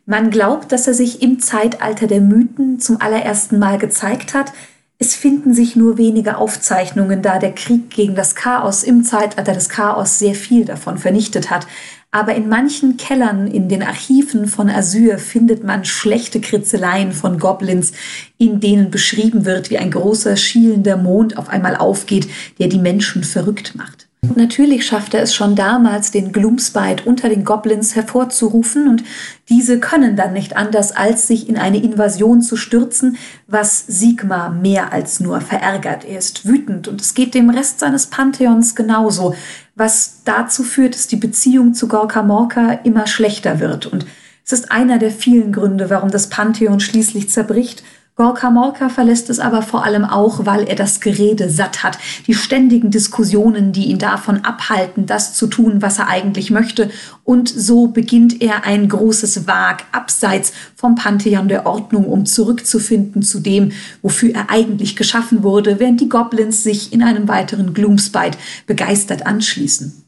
Man 0.06 0.30
glaubt, 0.30 0.72
dass 0.72 0.88
er 0.88 0.94
sich 0.94 1.22
im 1.22 1.40
Zeitalter 1.40 2.08
der 2.08 2.22
Mythen 2.22 2.80
zum 2.80 3.02
allerersten 3.02 3.60
Mal 3.60 3.78
gezeigt 3.78 4.34
hat. 4.34 4.54
Es 5.00 5.14
finden 5.16 5.54
sich 5.54 5.76
nur 5.76 6.00
wenige 6.00 6.38
Aufzeichnungen, 6.38 7.22
da 7.22 7.38
der 7.38 7.54
Krieg 7.54 7.92
gegen 7.92 8.16
das 8.16 8.34
Chaos 8.34 8.82
im 8.82 9.04
Zeitalter 9.04 9.54
des 9.54 9.70
Chaos 9.70 10.18
sehr 10.18 10.34
viel 10.34 10.66
davon 10.66 10.98
vernichtet 10.98 11.52
hat. 11.52 11.68
Aber 12.10 12.34
in 12.34 12.50
manchen 12.50 12.98
Kellern 12.98 13.46
in 13.46 13.70
den 13.70 13.84
Archiven 13.84 14.48
von 14.48 14.70
Asyr 14.70 15.20
findet 15.20 15.64
man 15.64 15.86
schlechte 15.86 16.42
Kritzeleien 16.42 17.12
von 17.12 17.38
Goblins, 17.38 17.92
in 18.40 18.60
denen 18.60 18.90
beschrieben 18.90 19.46
wird, 19.46 19.70
wie 19.70 19.78
ein 19.78 19.92
großer 19.92 20.36
schielender 20.36 20.98
Mond 20.98 21.38
auf 21.38 21.50
einmal 21.50 21.76
aufgeht, 21.76 22.28
der 22.58 22.68
die 22.68 22.80
Menschen 22.80 23.24
verrückt 23.24 23.76
macht. 23.76 24.07
Natürlich 24.36 24.86
schaffte 24.86 25.18
er 25.18 25.24
es 25.24 25.34
schon 25.34 25.56
damals, 25.56 26.12
den 26.12 26.32
Gloomspite 26.32 27.04
unter 27.06 27.30
den 27.30 27.44
Goblins 27.44 27.96
hervorzurufen, 27.96 28.88
und 28.88 29.04
diese 29.50 29.80
können 29.80 30.16
dann 30.16 30.34
nicht 30.34 30.58
anders, 30.58 30.92
als 30.96 31.28
sich 31.28 31.48
in 31.48 31.58
eine 31.58 31.82
Invasion 31.82 32.42
zu 32.42 32.56
stürzen, 32.56 33.18
was 33.48 33.86
Sigmar 33.88 34.52
mehr 34.52 34.94
als 34.94 35.20
nur 35.20 35.42
verärgert. 35.42 36.06
Er 36.06 36.20
ist 36.20 36.46
wütend 36.46 36.88
und 36.88 37.02
es 37.02 37.14
geht 37.14 37.34
dem 37.34 37.50
Rest 37.50 37.80
seines 37.80 38.08
Pantheons 38.08 38.76
genauso, 38.76 39.36
was 39.76 40.22
dazu 40.26 40.64
führt, 40.64 40.96
dass 40.96 41.08
die 41.08 41.16
Beziehung 41.16 41.74
zu 41.74 41.88
Gorka 41.88 42.24
Morka 42.24 42.74
immer 42.84 43.08
schlechter 43.08 43.60
wird. 43.60 43.86
Und 43.86 44.06
es 44.46 44.54
ist 44.54 44.72
einer 44.72 44.98
der 44.98 45.12
vielen 45.12 45.52
Gründe, 45.52 45.90
warum 45.90 46.10
das 46.10 46.30
Pantheon 46.30 46.80
schließlich 46.80 47.30
zerbricht 47.30 47.84
Gorka 48.18 48.50
Morka 48.50 48.90
verlässt 48.90 49.30
es 49.30 49.40
aber 49.40 49.62
vor 49.62 49.84
allem 49.84 50.04
auch, 50.04 50.48
weil 50.48 50.64
er 50.64 50.74
das 50.74 51.02
Gerede 51.02 51.52
satt 51.52 51.84
hat, 51.84 52.00
die 52.26 52.34
ständigen 52.34 52.90
Diskussionen, 52.90 53.74
die 53.74 53.86
ihn 53.86 54.00
davon 54.00 54.44
abhalten, 54.44 55.06
das 55.06 55.36
zu 55.36 55.46
tun, 55.46 55.84
was 55.84 56.00
er 56.00 56.08
eigentlich 56.08 56.50
möchte. 56.50 56.90
Und 57.24 57.48
so 57.48 57.86
beginnt 57.86 58.42
er 58.42 58.64
ein 58.64 58.90
großes 58.90 59.46
Wag 59.46 59.84
abseits 59.92 60.52
vom 60.76 60.96
Pantheon 60.96 61.48
der 61.48 61.68
Ordnung, 61.68 62.06
um 62.06 62.26
zurückzufinden 62.26 63.22
zu 63.22 63.40
dem, 63.40 63.72
wofür 64.02 64.34
er 64.34 64.50
eigentlich 64.50 64.96
geschaffen 64.96 65.44
wurde, 65.44 65.80
während 65.80 66.02
die 66.02 66.10
Goblins 66.10 66.64
sich 66.64 66.92
in 66.92 67.04
einem 67.04 67.28
weiteren 67.28 67.76
Gloomspite 67.76 68.40
begeistert 68.66 69.28
anschließen. 69.28 70.07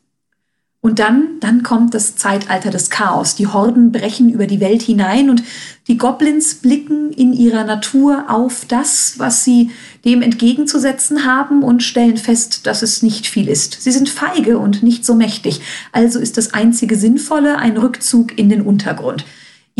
Und 0.82 1.00
dann, 1.00 1.42
dann 1.42 1.62
kommt 1.62 1.94
das 1.94 2.16
Zeitalter 2.16 2.70
des 2.70 2.90
Chaos. 2.90 3.36
Die 3.36 3.48
Horden 3.48 3.92
brechen 3.92 4.30
über 4.30 4.48
die 4.48 4.62
Welt 4.62 4.82
hinein 4.82 5.30
und 5.30 5.44
die 5.90 5.98
Goblins 5.98 6.56
blicken 6.56 7.12
in 7.12 7.34
ihrer 7.34 7.66
Natur 7.66 8.26
auf 8.30 8.64
das, 8.66 9.16
was 9.18 9.44
sie 9.44 9.72
dem 10.06 10.22
entgegenzusetzen 10.22 11.26
haben 11.26 11.64
und 11.64 11.84
stellen 11.84 12.16
fest, 12.16 12.66
dass 12.66 12.82
es 12.82 13.04
nicht 13.04 13.28
viel 13.28 13.50
ist. 13.50 13.82
Sie 13.82 13.92
sind 13.92 14.08
feige 14.08 14.58
und 14.58 14.82
nicht 14.82 15.06
so 15.06 15.16
mächtig. 15.16 15.60
Also 15.92 16.18
ist 16.18 16.38
das 16.38 16.54
einzige 16.54 16.96
Sinnvolle 16.96 17.58
ein 17.58 17.76
Rückzug 17.76 18.38
in 18.38 18.48
den 18.48 18.62
Untergrund. 18.62 19.26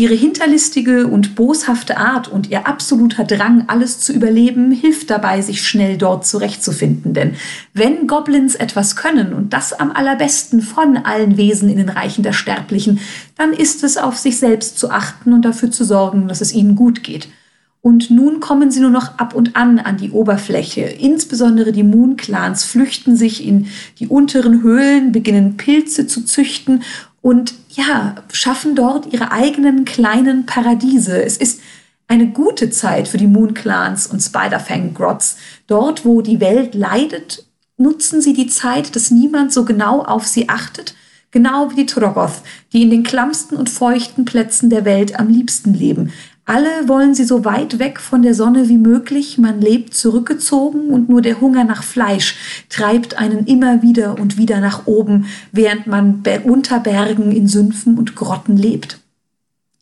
Ihre 0.00 0.14
hinterlistige 0.14 1.08
und 1.08 1.34
boshafte 1.34 1.98
Art 1.98 2.26
und 2.26 2.48
ihr 2.48 2.66
absoluter 2.66 3.22
Drang, 3.24 3.64
alles 3.66 4.00
zu 4.00 4.14
überleben, 4.14 4.70
hilft 4.70 5.10
dabei, 5.10 5.42
sich 5.42 5.68
schnell 5.68 5.98
dort 5.98 6.26
zurechtzufinden. 6.26 7.12
Denn 7.12 7.34
wenn 7.74 8.06
Goblins 8.06 8.54
etwas 8.54 8.96
können, 8.96 9.34
und 9.34 9.52
das 9.52 9.74
am 9.74 9.92
allerbesten 9.92 10.62
von 10.62 10.96
allen 10.96 11.36
Wesen 11.36 11.68
in 11.68 11.76
den 11.76 11.90
Reichen 11.90 12.22
der 12.22 12.32
Sterblichen, 12.32 12.98
dann 13.36 13.52
ist 13.52 13.84
es 13.84 13.98
auf 13.98 14.16
sich 14.16 14.38
selbst 14.38 14.78
zu 14.78 14.90
achten 14.90 15.34
und 15.34 15.44
dafür 15.44 15.70
zu 15.70 15.84
sorgen, 15.84 16.28
dass 16.28 16.40
es 16.40 16.54
ihnen 16.54 16.76
gut 16.76 17.02
geht. 17.02 17.28
Und 17.82 18.10
nun 18.10 18.40
kommen 18.40 18.70
sie 18.70 18.80
nur 18.80 18.90
noch 18.90 19.18
ab 19.18 19.34
und 19.34 19.56
an 19.56 19.78
an 19.78 19.98
die 19.98 20.12
Oberfläche. 20.12 20.82
Insbesondere 20.82 21.72
die 21.72 21.82
Moon-Clans 21.82 22.64
flüchten 22.64 23.16
sich 23.16 23.46
in 23.46 23.68
die 23.98 24.06
unteren 24.06 24.62
Höhlen, 24.62 25.12
beginnen 25.12 25.58
Pilze 25.58 26.06
zu 26.06 26.24
züchten 26.24 26.82
und 27.22 27.54
ja, 27.70 28.16
schaffen 28.32 28.74
dort 28.74 29.12
ihre 29.12 29.30
eigenen 29.32 29.84
kleinen 29.84 30.46
Paradiese. 30.46 31.22
Es 31.22 31.36
ist 31.36 31.60
eine 32.08 32.28
gute 32.28 32.70
Zeit 32.70 33.08
für 33.08 33.18
die 33.18 33.26
Moon 33.26 33.54
Clans 33.54 34.06
und 34.06 34.20
Spiderfang 34.20 34.94
Grots. 34.94 35.36
Dort, 35.66 36.04
wo 36.04 36.22
die 36.22 36.40
Welt 36.40 36.74
leidet, 36.74 37.44
nutzen 37.76 38.20
sie 38.20 38.32
die 38.32 38.48
Zeit, 38.48 38.96
dass 38.96 39.10
niemand 39.10 39.52
so 39.52 39.64
genau 39.64 40.02
auf 40.02 40.26
sie 40.26 40.48
achtet, 40.48 40.94
genau 41.30 41.70
wie 41.70 41.76
die 41.76 41.86
Trogoth, 41.86 42.42
die 42.72 42.82
in 42.82 42.90
den 42.90 43.02
klammsten 43.02 43.56
und 43.56 43.70
feuchten 43.70 44.24
Plätzen 44.24 44.70
der 44.70 44.84
Welt 44.84 45.18
am 45.18 45.28
liebsten 45.28 45.72
leben. 45.72 46.12
Alle 46.50 46.88
wollen 46.88 47.14
sie 47.14 47.22
so 47.22 47.44
weit 47.44 47.78
weg 47.78 48.00
von 48.00 48.22
der 48.22 48.34
Sonne 48.34 48.68
wie 48.68 48.76
möglich, 48.76 49.38
man 49.38 49.60
lebt 49.60 49.94
zurückgezogen 49.94 50.90
und 50.90 51.08
nur 51.08 51.22
der 51.22 51.40
Hunger 51.40 51.62
nach 51.62 51.84
Fleisch 51.84 52.64
treibt 52.68 53.16
einen 53.16 53.46
immer 53.46 53.82
wieder 53.82 54.18
und 54.18 54.36
wieder 54.36 54.58
nach 54.58 54.88
oben, 54.88 55.26
während 55.52 55.86
man 55.86 56.24
unter 56.42 56.80
Bergen 56.80 57.30
in 57.30 57.46
Sümpfen 57.46 57.96
und 57.96 58.16
Grotten 58.16 58.56
lebt. 58.56 58.98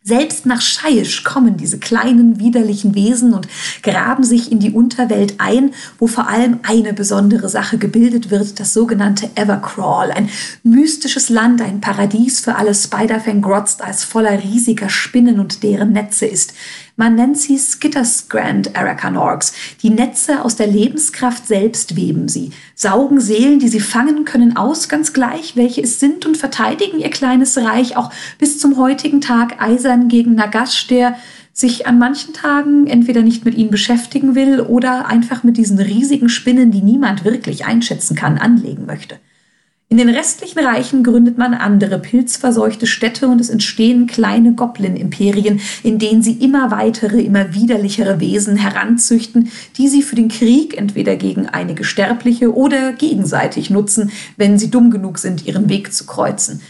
Selbst 0.08 0.46
nach 0.46 0.62
Scheisch 0.62 1.22
kommen 1.22 1.58
diese 1.58 1.78
kleinen 1.78 2.40
widerlichen 2.40 2.94
Wesen 2.94 3.34
und 3.34 3.46
graben 3.82 4.24
sich 4.24 4.50
in 4.50 4.58
die 4.58 4.70
Unterwelt 4.70 5.34
ein, 5.36 5.74
wo 5.98 6.06
vor 6.06 6.28
allem 6.28 6.60
eine 6.62 6.94
besondere 6.94 7.50
Sache 7.50 7.76
gebildet 7.76 8.30
wird, 8.30 8.58
das 8.58 8.72
sogenannte 8.72 9.28
Evercrawl, 9.34 10.10
ein 10.10 10.30
mystisches 10.62 11.28
Land, 11.28 11.60
ein 11.60 11.82
Paradies 11.82 12.40
für 12.40 12.54
alle 12.54 12.74
Spider-Fang-Grots, 12.74 13.76
das 13.76 14.04
voller 14.04 14.42
riesiger 14.42 14.88
Spinnen 14.88 15.40
und 15.40 15.62
deren 15.62 15.92
Netze 15.92 16.24
ist. 16.24 16.54
Man 17.00 17.14
nennt 17.14 17.38
sie 17.38 17.56
Skittersgrand 17.56 18.76
Aracanorgs. 18.76 19.52
Die 19.84 19.90
Netze 19.90 20.44
aus 20.44 20.56
der 20.56 20.66
Lebenskraft 20.66 21.46
selbst 21.46 21.94
weben 21.94 22.26
sie, 22.26 22.50
saugen 22.74 23.20
Seelen, 23.20 23.60
die 23.60 23.68
sie 23.68 23.78
fangen 23.78 24.24
können, 24.24 24.56
aus, 24.56 24.88
ganz 24.88 25.12
gleich, 25.12 25.54
welche 25.54 25.80
es 25.80 26.00
sind, 26.00 26.26
und 26.26 26.36
verteidigen 26.36 26.98
ihr 26.98 27.10
kleines 27.10 27.56
Reich 27.56 27.96
auch 27.96 28.10
bis 28.38 28.58
zum 28.58 28.78
heutigen 28.78 29.20
Tag 29.20 29.62
eisern 29.62 30.08
gegen 30.08 30.34
Nagash, 30.34 30.88
der 30.88 31.14
sich 31.52 31.86
an 31.86 32.00
manchen 32.00 32.34
Tagen 32.34 32.88
entweder 32.88 33.22
nicht 33.22 33.44
mit 33.44 33.54
ihnen 33.54 33.70
beschäftigen 33.70 34.34
will 34.34 34.60
oder 34.60 35.06
einfach 35.06 35.44
mit 35.44 35.56
diesen 35.56 35.78
riesigen 35.78 36.28
Spinnen, 36.28 36.72
die 36.72 36.82
niemand 36.82 37.24
wirklich 37.24 37.64
einschätzen 37.64 38.16
kann, 38.16 38.38
anlegen 38.38 38.86
möchte. 38.86 39.20
In 39.90 39.96
den 39.96 40.10
restlichen 40.10 40.58
Reichen 40.58 41.02
gründet 41.02 41.38
man 41.38 41.54
andere 41.54 41.98
pilzverseuchte 41.98 42.86
Städte 42.86 43.26
und 43.26 43.40
es 43.40 43.48
entstehen 43.48 44.06
kleine 44.06 44.52
Goblin-Imperien, 44.52 45.60
in 45.82 45.98
denen 45.98 46.22
sie 46.22 46.32
immer 46.32 46.70
weitere, 46.70 47.22
immer 47.22 47.54
widerlichere 47.54 48.20
Wesen 48.20 48.56
heranzüchten, 48.56 49.50
die 49.78 49.88
sie 49.88 50.02
für 50.02 50.14
den 50.14 50.28
Krieg 50.28 50.76
entweder 50.76 51.16
gegen 51.16 51.46
einige 51.46 51.84
Sterbliche 51.84 52.54
oder 52.54 52.92
gegenseitig 52.92 53.70
nutzen, 53.70 54.10
wenn 54.36 54.58
sie 54.58 54.70
dumm 54.70 54.90
genug 54.90 55.18
sind, 55.18 55.46
ihren 55.46 55.70
Weg 55.70 55.94
zu 55.94 56.04
kreuzen. 56.04 56.60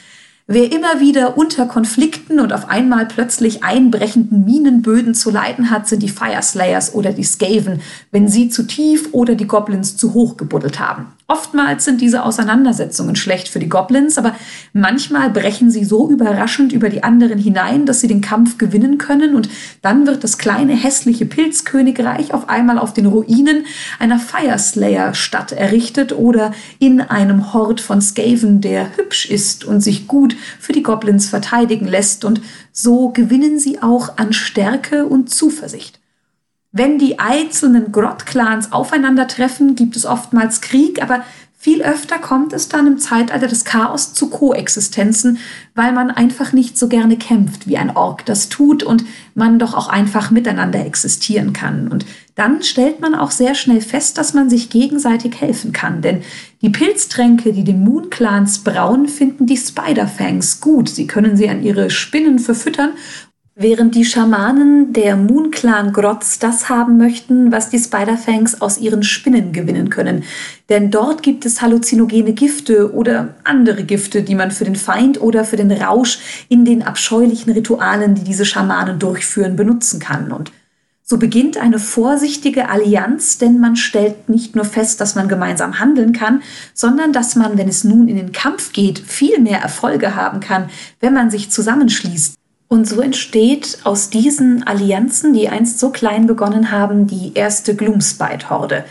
Wer 0.46 0.70
immer 0.70 1.00
wieder 1.00 1.36
unter 1.36 1.66
Konflikten 1.66 2.38
und 2.38 2.52
auf 2.52 2.68
einmal 2.68 3.06
plötzlich 3.06 3.64
einbrechenden 3.64 4.44
Minenböden 4.44 5.14
zu 5.14 5.32
leiden 5.32 5.70
hat, 5.70 5.88
sind 5.88 6.04
die 6.04 6.08
Fireslayers 6.08 6.94
oder 6.94 7.12
die 7.12 7.24
Skaven, 7.24 7.80
wenn 8.12 8.28
sie 8.28 8.48
zu 8.48 8.62
tief 8.62 9.08
oder 9.10 9.34
die 9.34 9.48
Goblins 9.48 9.96
zu 9.96 10.14
hoch 10.14 10.36
gebuddelt 10.36 10.78
haben. 10.78 11.17
Oftmals 11.30 11.84
sind 11.84 12.00
diese 12.00 12.24
Auseinandersetzungen 12.24 13.14
schlecht 13.14 13.48
für 13.48 13.58
die 13.58 13.68
Goblins, 13.68 14.16
aber 14.16 14.34
manchmal 14.72 15.28
brechen 15.28 15.70
sie 15.70 15.84
so 15.84 16.08
überraschend 16.08 16.72
über 16.72 16.88
die 16.88 17.02
anderen 17.02 17.38
hinein, 17.38 17.84
dass 17.84 18.00
sie 18.00 18.08
den 18.08 18.22
Kampf 18.22 18.56
gewinnen 18.56 18.96
können 18.96 19.34
und 19.34 19.50
dann 19.82 20.06
wird 20.06 20.24
das 20.24 20.38
kleine 20.38 20.72
hässliche 20.72 21.26
Pilzkönigreich 21.26 22.32
auf 22.32 22.48
einmal 22.48 22.78
auf 22.78 22.94
den 22.94 23.04
Ruinen 23.04 23.66
einer 23.98 24.18
Fireslayer-Stadt 24.18 25.52
errichtet 25.52 26.14
oder 26.14 26.52
in 26.78 27.02
einem 27.02 27.52
Hort 27.52 27.82
von 27.82 28.00
Skaven, 28.00 28.62
der 28.62 28.96
hübsch 28.96 29.26
ist 29.26 29.66
und 29.66 29.82
sich 29.82 30.08
gut 30.08 30.34
für 30.58 30.72
die 30.72 30.82
Goblins 30.82 31.28
verteidigen 31.28 31.86
lässt 31.86 32.24
und 32.24 32.40
so 32.72 33.10
gewinnen 33.10 33.58
sie 33.58 33.82
auch 33.82 34.16
an 34.16 34.32
Stärke 34.32 35.04
und 35.04 35.28
Zuversicht. 35.28 35.97
Wenn 36.70 36.98
die 36.98 37.18
einzelnen 37.18 37.92
Grott-Clans 37.92 38.72
aufeinandertreffen, 38.72 39.74
gibt 39.74 39.96
es 39.96 40.04
oftmals 40.04 40.60
Krieg, 40.60 41.02
aber 41.02 41.24
viel 41.60 41.82
öfter 41.82 42.18
kommt 42.18 42.52
es 42.52 42.68
dann 42.68 42.86
im 42.86 42.98
Zeitalter 42.98 43.48
des 43.48 43.64
Chaos 43.64 44.12
zu 44.12 44.30
Koexistenzen, 44.30 45.38
weil 45.74 45.92
man 45.92 46.10
einfach 46.12 46.52
nicht 46.52 46.78
so 46.78 46.86
gerne 46.86 47.16
kämpft, 47.16 47.66
wie 47.66 47.78
ein 47.78 47.96
Ork 47.96 48.24
das 48.26 48.48
tut 48.48 48.84
und 48.84 49.04
man 49.34 49.58
doch 49.58 49.74
auch 49.74 49.88
einfach 49.88 50.30
miteinander 50.30 50.86
existieren 50.86 51.52
kann. 51.52 51.88
Und 51.88 52.06
dann 52.36 52.62
stellt 52.62 53.00
man 53.00 53.16
auch 53.16 53.32
sehr 53.32 53.56
schnell 53.56 53.80
fest, 53.80 54.18
dass 54.18 54.34
man 54.34 54.48
sich 54.48 54.70
gegenseitig 54.70 55.40
helfen 55.40 55.72
kann. 55.72 56.00
Denn 56.00 56.22
die 56.62 56.70
Pilztränke, 56.70 57.52
die 57.52 57.64
den 57.64 57.82
Moon-Clans 57.82 58.58
brauen, 58.60 59.08
finden 59.08 59.46
die 59.46 59.56
Spider-Fangs 59.56 60.60
gut. 60.60 60.88
Sie 60.88 61.08
können 61.08 61.36
sie 61.36 61.48
an 61.48 61.64
ihre 61.64 61.90
Spinnen 61.90 62.38
verfüttern 62.38 62.90
Während 63.60 63.96
die 63.96 64.04
Schamanen 64.04 64.92
der 64.92 65.16
Moon 65.16 65.50
Clan 65.50 65.92
Grotz 65.92 66.38
das 66.38 66.68
haben 66.68 66.96
möchten, 66.96 67.50
was 67.50 67.70
die 67.70 67.80
Spider-Fangs 67.80 68.60
aus 68.60 68.78
ihren 68.78 69.02
Spinnen 69.02 69.52
gewinnen 69.52 69.90
können. 69.90 70.22
Denn 70.68 70.92
dort 70.92 71.24
gibt 71.24 71.44
es 71.44 71.60
halluzinogene 71.60 72.34
Gifte 72.34 72.94
oder 72.94 73.34
andere 73.42 73.82
Gifte, 73.82 74.22
die 74.22 74.36
man 74.36 74.52
für 74.52 74.64
den 74.64 74.76
Feind 74.76 75.20
oder 75.20 75.44
für 75.44 75.56
den 75.56 75.72
Rausch 75.72 76.20
in 76.48 76.64
den 76.64 76.84
abscheulichen 76.84 77.52
Ritualen, 77.52 78.14
die 78.14 78.22
diese 78.22 78.44
Schamanen 78.44 79.00
durchführen, 79.00 79.56
benutzen 79.56 79.98
kann. 79.98 80.30
Und 80.30 80.52
so 81.02 81.16
beginnt 81.16 81.56
eine 81.56 81.80
vorsichtige 81.80 82.68
Allianz, 82.68 83.38
denn 83.38 83.58
man 83.58 83.74
stellt 83.74 84.28
nicht 84.28 84.54
nur 84.54 84.66
fest, 84.66 85.00
dass 85.00 85.16
man 85.16 85.26
gemeinsam 85.26 85.80
handeln 85.80 86.12
kann, 86.12 86.42
sondern 86.74 87.12
dass 87.12 87.34
man, 87.34 87.58
wenn 87.58 87.68
es 87.68 87.82
nun 87.82 88.06
in 88.06 88.18
den 88.18 88.30
Kampf 88.30 88.72
geht, 88.72 89.00
viel 89.00 89.40
mehr 89.40 89.58
Erfolge 89.58 90.14
haben 90.14 90.38
kann, 90.38 90.70
wenn 91.00 91.12
man 91.12 91.28
sich 91.32 91.50
zusammenschließt. 91.50 92.37
Und 92.68 92.86
so 92.86 93.00
entsteht 93.00 93.78
aus 93.84 94.10
diesen 94.10 94.62
Allianzen, 94.66 95.32
die 95.32 95.48
einst 95.48 95.78
so 95.78 95.88
klein 95.90 96.26
begonnen 96.26 96.70
haben, 96.70 97.06
die 97.06 97.32
erste 97.34 97.74
Gloomspite-Horde. 97.74 98.84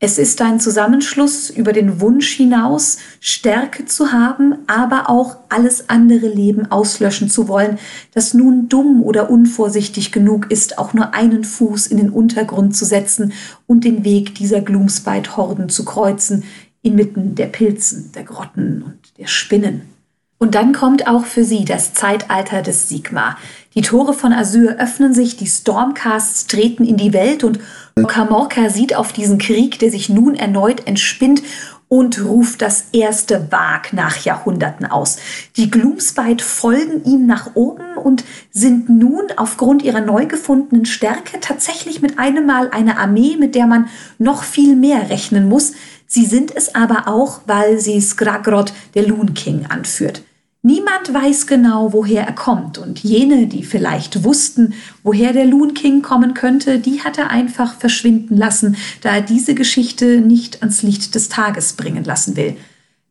Es 0.00 0.16
ist 0.16 0.40
ein 0.40 0.60
Zusammenschluss 0.60 1.50
über 1.50 1.72
den 1.72 2.00
Wunsch 2.00 2.30
hinaus, 2.30 2.98
Stärke 3.18 3.84
zu 3.84 4.12
haben, 4.12 4.54
aber 4.68 5.10
auch 5.10 5.38
alles 5.48 5.90
andere 5.90 6.28
Leben 6.28 6.70
auslöschen 6.70 7.28
zu 7.28 7.48
wollen, 7.48 7.80
das 8.14 8.32
nun 8.32 8.68
dumm 8.68 9.02
oder 9.02 9.28
unvorsichtig 9.28 10.12
genug 10.12 10.52
ist, 10.52 10.78
auch 10.78 10.92
nur 10.92 11.14
einen 11.14 11.42
Fuß 11.42 11.88
in 11.88 11.96
den 11.96 12.10
Untergrund 12.10 12.76
zu 12.76 12.84
setzen 12.84 13.32
und 13.66 13.82
den 13.82 14.04
Weg 14.04 14.36
dieser 14.36 14.60
Gloomspite-Horden 14.60 15.68
zu 15.68 15.84
kreuzen, 15.84 16.44
inmitten 16.82 17.34
der 17.34 17.46
Pilzen, 17.46 18.12
der 18.14 18.22
Grotten 18.22 18.84
und 18.84 19.18
der 19.18 19.26
Spinnen. 19.26 19.97
Und 20.38 20.54
dann 20.54 20.72
kommt 20.72 21.08
auch 21.08 21.24
für 21.24 21.42
sie 21.42 21.64
das 21.64 21.94
Zeitalter 21.94 22.62
des 22.62 22.88
Sigma. 22.88 23.36
Die 23.74 23.82
Tore 23.82 24.14
von 24.14 24.32
Asyr 24.32 24.76
öffnen 24.78 25.12
sich, 25.12 25.36
die 25.36 25.46
Stormcasts 25.46 26.46
treten 26.46 26.84
in 26.84 26.96
die 26.96 27.12
Welt 27.12 27.42
und 27.42 27.58
Kamorka 28.06 28.70
sieht 28.70 28.94
auf 28.94 29.12
diesen 29.12 29.38
Krieg, 29.38 29.80
der 29.80 29.90
sich 29.90 30.08
nun 30.08 30.36
erneut 30.36 30.86
entspinnt 30.86 31.42
und 31.88 32.22
ruft 32.24 32.62
das 32.62 32.86
erste 32.92 33.50
Wag 33.50 33.92
nach 33.92 34.18
Jahrhunderten 34.18 34.86
aus. 34.86 35.16
Die 35.56 35.70
Gloomspite 35.70 36.44
folgen 36.44 37.04
ihm 37.04 37.26
nach 37.26 37.54
oben 37.54 37.96
und 37.96 38.24
sind 38.52 38.88
nun 38.88 39.24
aufgrund 39.36 39.82
ihrer 39.82 40.02
neu 40.02 40.26
gefundenen 40.26 40.84
Stärke 40.84 41.40
tatsächlich 41.40 42.02
mit 42.02 42.18
einem 42.18 42.46
Mal 42.46 42.70
eine 42.70 42.98
Armee, 42.98 43.36
mit 43.38 43.54
der 43.54 43.66
man 43.66 43.88
noch 44.18 44.42
viel 44.42 44.76
mehr 44.76 45.08
rechnen 45.08 45.48
muss. 45.48 45.72
Sie 46.06 46.26
sind 46.26 46.54
es 46.54 46.74
aber 46.74 47.08
auch, 47.08 47.40
weil 47.46 47.80
sie 47.80 48.00
Skragrod, 48.00 48.72
der 48.94 49.06
Loon 49.06 49.34
King, 49.34 49.66
anführt. 49.68 50.22
Niemand 50.62 51.14
weiß 51.14 51.46
genau, 51.46 51.92
woher 51.92 52.26
er 52.26 52.32
kommt, 52.32 52.78
und 52.78 52.98
jene, 53.04 53.46
die 53.46 53.62
vielleicht 53.62 54.24
wussten, 54.24 54.74
woher 55.04 55.32
der 55.32 55.44
Loon 55.44 55.72
King 55.72 56.02
kommen 56.02 56.34
könnte, 56.34 56.80
die 56.80 57.02
hat 57.02 57.16
er 57.16 57.30
einfach 57.30 57.74
verschwinden 57.74 58.36
lassen, 58.36 58.76
da 59.00 59.14
er 59.14 59.22
diese 59.22 59.54
Geschichte 59.54 60.20
nicht 60.20 60.60
ans 60.62 60.82
Licht 60.82 61.14
des 61.14 61.28
Tages 61.28 61.74
bringen 61.74 62.02
lassen 62.02 62.36
will. 62.36 62.56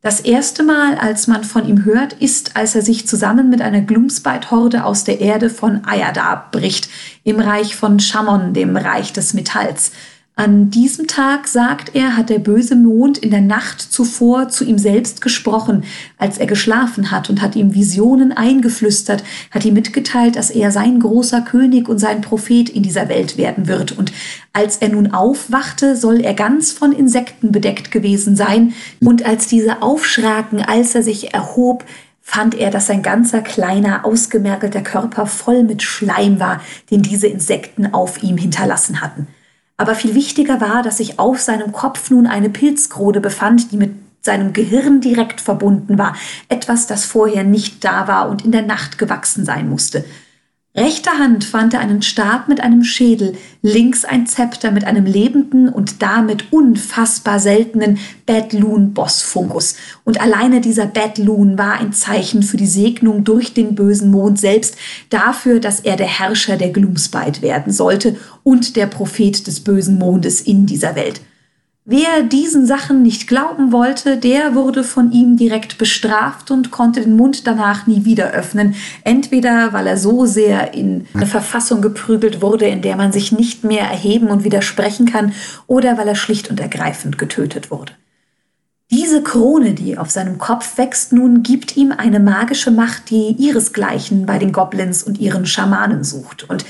Das 0.01 0.19
erste 0.19 0.63
Mal, 0.63 0.95
als 0.95 1.27
man 1.27 1.43
von 1.43 1.67
ihm 1.67 1.83
hört, 1.83 2.13
ist, 2.13 2.55
als 2.55 2.75
er 2.75 2.81
sich 2.81 3.07
zusammen 3.07 3.49
mit 3.49 3.61
einer 3.61 3.81
Gloomspite-Horde 3.81 4.83
aus 4.85 5.05
der 5.05 5.21
Erde 5.21 5.49
von 5.49 5.85
Ayadar 5.85 6.49
bricht, 6.51 6.89
im 7.23 7.39
Reich 7.39 7.75
von 7.75 7.99
Shamon, 7.99 8.53
dem 8.53 8.77
Reich 8.77 9.11
des 9.11 9.33
Metalls. 9.33 9.91
An 10.39 10.69
diesem 10.69 11.07
Tag, 11.07 11.47
sagt 11.47 11.95
er, 11.95 12.15
hat 12.15 12.29
der 12.29 12.37
böse 12.37 12.75
Mond 12.75 13.17
in 13.17 13.31
der 13.31 13.41
Nacht 13.41 13.81
zuvor 13.81 14.49
zu 14.49 14.65
ihm 14.65 14.77
selbst 14.77 15.19
gesprochen, 15.19 15.83
als 16.19 16.37
er 16.37 16.45
geschlafen 16.45 17.09
hat 17.09 17.31
und 17.31 17.41
hat 17.41 17.55
ihm 17.55 17.73
Visionen 17.73 18.33
eingeflüstert, 18.33 19.23
hat 19.49 19.65
ihm 19.65 19.73
mitgeteilt, 19.73 20.35
dass 20.35 20.51
er 20.51 20.71
sein 20.71 20.99
großer 20.99 21.41
König 21.41 21.89
und 21.89 21.97
sein 21.97 22.21
Prophet 22.21 22.69
in 22.69 22.83
dieser 22.83 23.09
Welt 23.09 23.39
werden 23.39 23.67
wird. 23.67 23.97
Und 23.97 24.13
als 24.53 24.77
er 24.77 24.89
nun 24.89 25.11
aufwachte, 25.11 25.95
soll 25.95 26.21
er 26.21 26.35
ganz 26.35 26.71
von 26.71 26.91
Insekten 26.91 27.51
bedeckt 27.51 27.89
gewesen 27.89 28.35
sein. 28.35 28.73
Und 29.03 29.25
als 29.25 29.47
diese 29.47 29.81
aufschraken, 29.81 30.61
als 30.61 30.93
er 30.93 31.01
sich 31.01 31.33
erhob, 31.33 31.83
fand 32.21 32.53
er, 32.53 32.69
dass 32.69 32.85
sein 32.85 33.01
ganzer 33.01 33.41
kleiner, 33.41 34.05
ausgemergelter 34.05 34.81
Körper 34.81 35.25
voll 35.25 35.63
mit 35.63 35.81
Schleim 35.81 36.39
war, 36.39 36.61
den 36.91 37.01
diese 37.01 37.25
Insekten 37.25 37.91
auf 37.91 38.21
ihm 38.21 38.37
hinterlassen 38.37 39.01
hatten. 39.01 39.25
Aber 39.77 39.93
viel 39.93 40.15
wichtiger 40.15 40.59
war, 40.59 40.81
dass 40.81 40.97
sich 40.97 41.19
auf 41.19 41.39
seinem 41.39 41.71
Kopf 41.71 42.09
nun 42.09 42.25
eine 42.25 42.49
Pilzkrone 42.49 43.21
befand, 43.21 43.71
die 43.71 43.77
mit 43.77 43.93
seinem 44.21 44.51
Gehirn 44.51 44.99
direkt 44.99 45.39
verbunden 45.39 45.97
war, 45.97 46.15
etwas, 46.49 46.87
das 46.87 47.05
vorher 47.05 47.43
nicht 47.43 47.85
da 47.85 48.07
war 48.07 48.29
und 48.29 48.43
in 48.43 48.51
der 48.51 48.63
Nacht 48.63 48.97
gewachsen 48.97 49.45
sein 49.45 49.69
musste. 49.69 50.03
Rechter 50.77 51.17
Hand 51.17 51.43
fand 51.43 51.73
er 51.73 51.79
einen 51.79 52.03
Stab 52.03 52.47
mit 52.47 52.61
einem 52.61 52.83
Schädel, 52.83 53.35
links 53.63 54.05
ein 54.05 54.27
Zepter 54.27 54.69
mit 54.69 54.85
einem 54.85 55.07
lebenden 55.07 55.69
und 55.69 56.03
damit 56.03 56.53
unfassbar 56.53 57.39
seltenen 57.39 57.97
Badloon-Bossfungus. 58.27 59.75
Und 60.03 60.21
alleine 60.21 60.61
dieser 60.61 60.85
Badloon 60.85 61.57
war 61.57 61.79
ein 61.79 61.93
Zeichen 61.93 62.43
für 62.43 62.57
die 62.57 62.67
Segnung 62.67 63.23
durch 63.23 63.55
den 63.55 63.73
bösen 63.73 64.11
Mond 64.11 64.39
selbst, 64.39 64.77
dafür, 65.09 65.59
dass 65.59 65.79
er 65.79 65.95
der 65.95 66.05
Herrscher 66.05 66.57
der 66.57 66.69
Gloomspite 66.69 67.41
werden 67.41 67.73
sollte 67.73 68.15
und 68.43 68.75
der 68.75 68.85
Prophet 68.85 69.47
des 69.47 69.61
bösen 69.61 69.97
Mondes 69.97 70.41
in 70.41 70.67
dieser 70.67 70.95
Welt. 70.95 71.21
Wer 71.89 72.23
diesen 72.23 72.65
Sachen 72.65 73.01
nicht 73.01 73.29
glauben 73.29 73.71
wollte, 73.71 74.17
der 74.17 74.55
wurde 74.55 74.83
von 74.83 75.13
ihm 75.13 75.37
direkt 75.37 75.77
bestraft 75.77 76.51
und 76.51 76.69
konnte 76.69 76.99
den 76.99 77.15
Mund 77.15 77.47
danach 77.47 77.87
nie 77.87 78.03
wieder 78.03 78.31
öffnen. 78.31 78.75
Entweder 79.05 79.71
weil 79.71 79.87
er 79.87 79.95
so 79.95 80.25
sehr 80.25 80.73
in 80.73 81.07
eine 81.13 81.25
Verfassung 81.25 81.81
geprügelt 81.81 82.41
wurde, 82.41 82.65
in 82.65 82.81
der 82.81 82.97
man 82.97 83.13
sich 83.13 83.31
nicht 83.31 83.63
mehr 83.63 83.83
erheben 83.83 84.27
und 84.27 84.43
widersprechen 84.43 85.05
kann, 85.05 85.31
oder 85.65 85.97
weil 85.97 86.09
er 86.09 86.15
schlicht 86.15 86.49
und 86.49 86.59
ergreifend 86.59 87.17
getötet 87.17 87.71
wurde. 87.71 87.93
Diese 88.91 89.23
Krone, 89.23 89.73
die 89.73 89.97
auf 89.97 90.09
seinem 90.09 90.39
Kopf 90.39 90.77
wächst, 90.77 91.13
nun 91.13 91.41
gibt 91.41 91.77
ihm 91.77 91.93
eine 91.93 92.19
magische 92.19 92.71
Macht, 92.71 93.11
die 93.11 93.33
ihresgleichen 93.37 94.25
bei 94.25 94.39
den 94.39 94.51
Goblins 94.51 95.03
und 95.03 95.19
ihren 95.19 95.45
Schamanen 95.45 96.03
sucht. 96.03 96.49
Und 96.49 96.65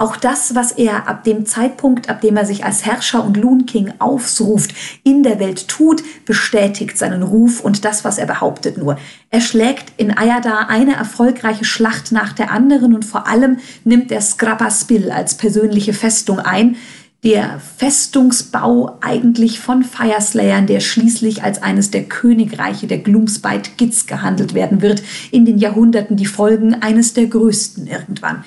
auch 0.00 0.14
das, 0.14 0.54
was 0.54 0.70
er 0.70 1.08
ab 1.08 1.24
dem 1.24 1.44
Zeitpunkt, 1.44 2.08
ab 2.08 2.20
dem 2.20 2.36
er 2.36 2.46
sich 2.46 2.64
als 2.64 2.86
Herrscher 2.86 3.24
und 3.24 3.36
Loon 3.36 3.66
King 3.66 3.92
aufruft, 3.98 4.72
in 5.02 5.24
der 5.24 5.40
Welt 5.40 5.66
tut, 5.66 6.04
bestätigt 6.24 6.96
seinen 6.96 7.24
Ruf 7.24 7.60
und 7.60 7.84
das, 7.84 8.04
was 8.04 8.16
er 8.16 8.26
behauptet 8.26 8.78
nur. 8.78 8.96
Er 9.30 9.40
schlägt 9.40 9.92
in 9.96 10.16
Ayada 10.16 10.66
eine 10.68 10.94
erfolgreiche 10.94 11.64
Schlacht 11.64 12.12
nach 12.12 12.32
der 12.32 12.52
anderen 12.52 12.94
und 12.94 13.04
vor 13.04 13.26
allem 13.26 13.58
nimmt 13.82 14.12
er 14.12 14.20
Scrappa 14.20 14.70
Spill 14.70 15.10
als 15.10 15.36
persönliche 15.36 15.92
Festung 15.92 16.38
ein, 16.38 16.76
der 17.24 17.58
Festungsbau 17.58 18.98
eigentlich 19.00 19.58
von 19.58 19.82
Fireslayern, 19.82 20.68
der 20.68 20.78
schließlich 20.78 21.42
als 21.42 21.60
eines 21.60 21.90
der 21.90 22.04
Königreiche 22.04 22.86
der 22.86 22.98
Gloomspite 22.98 23.70
Gits 23.76 24.06
gehandelt 24.06 24.54
werden 24.54 24.80
wird, 24.80 25.02
in 25.32 25.44
den 25.44 25.58
Jahrhunderten 25.58 26.16
die 26.16 26.26
Folgen 26.26 26.74
eines 26.74 27.14
der 27.14 27.26
größten 27.26 27.88
irgendwann. 27.88 28.44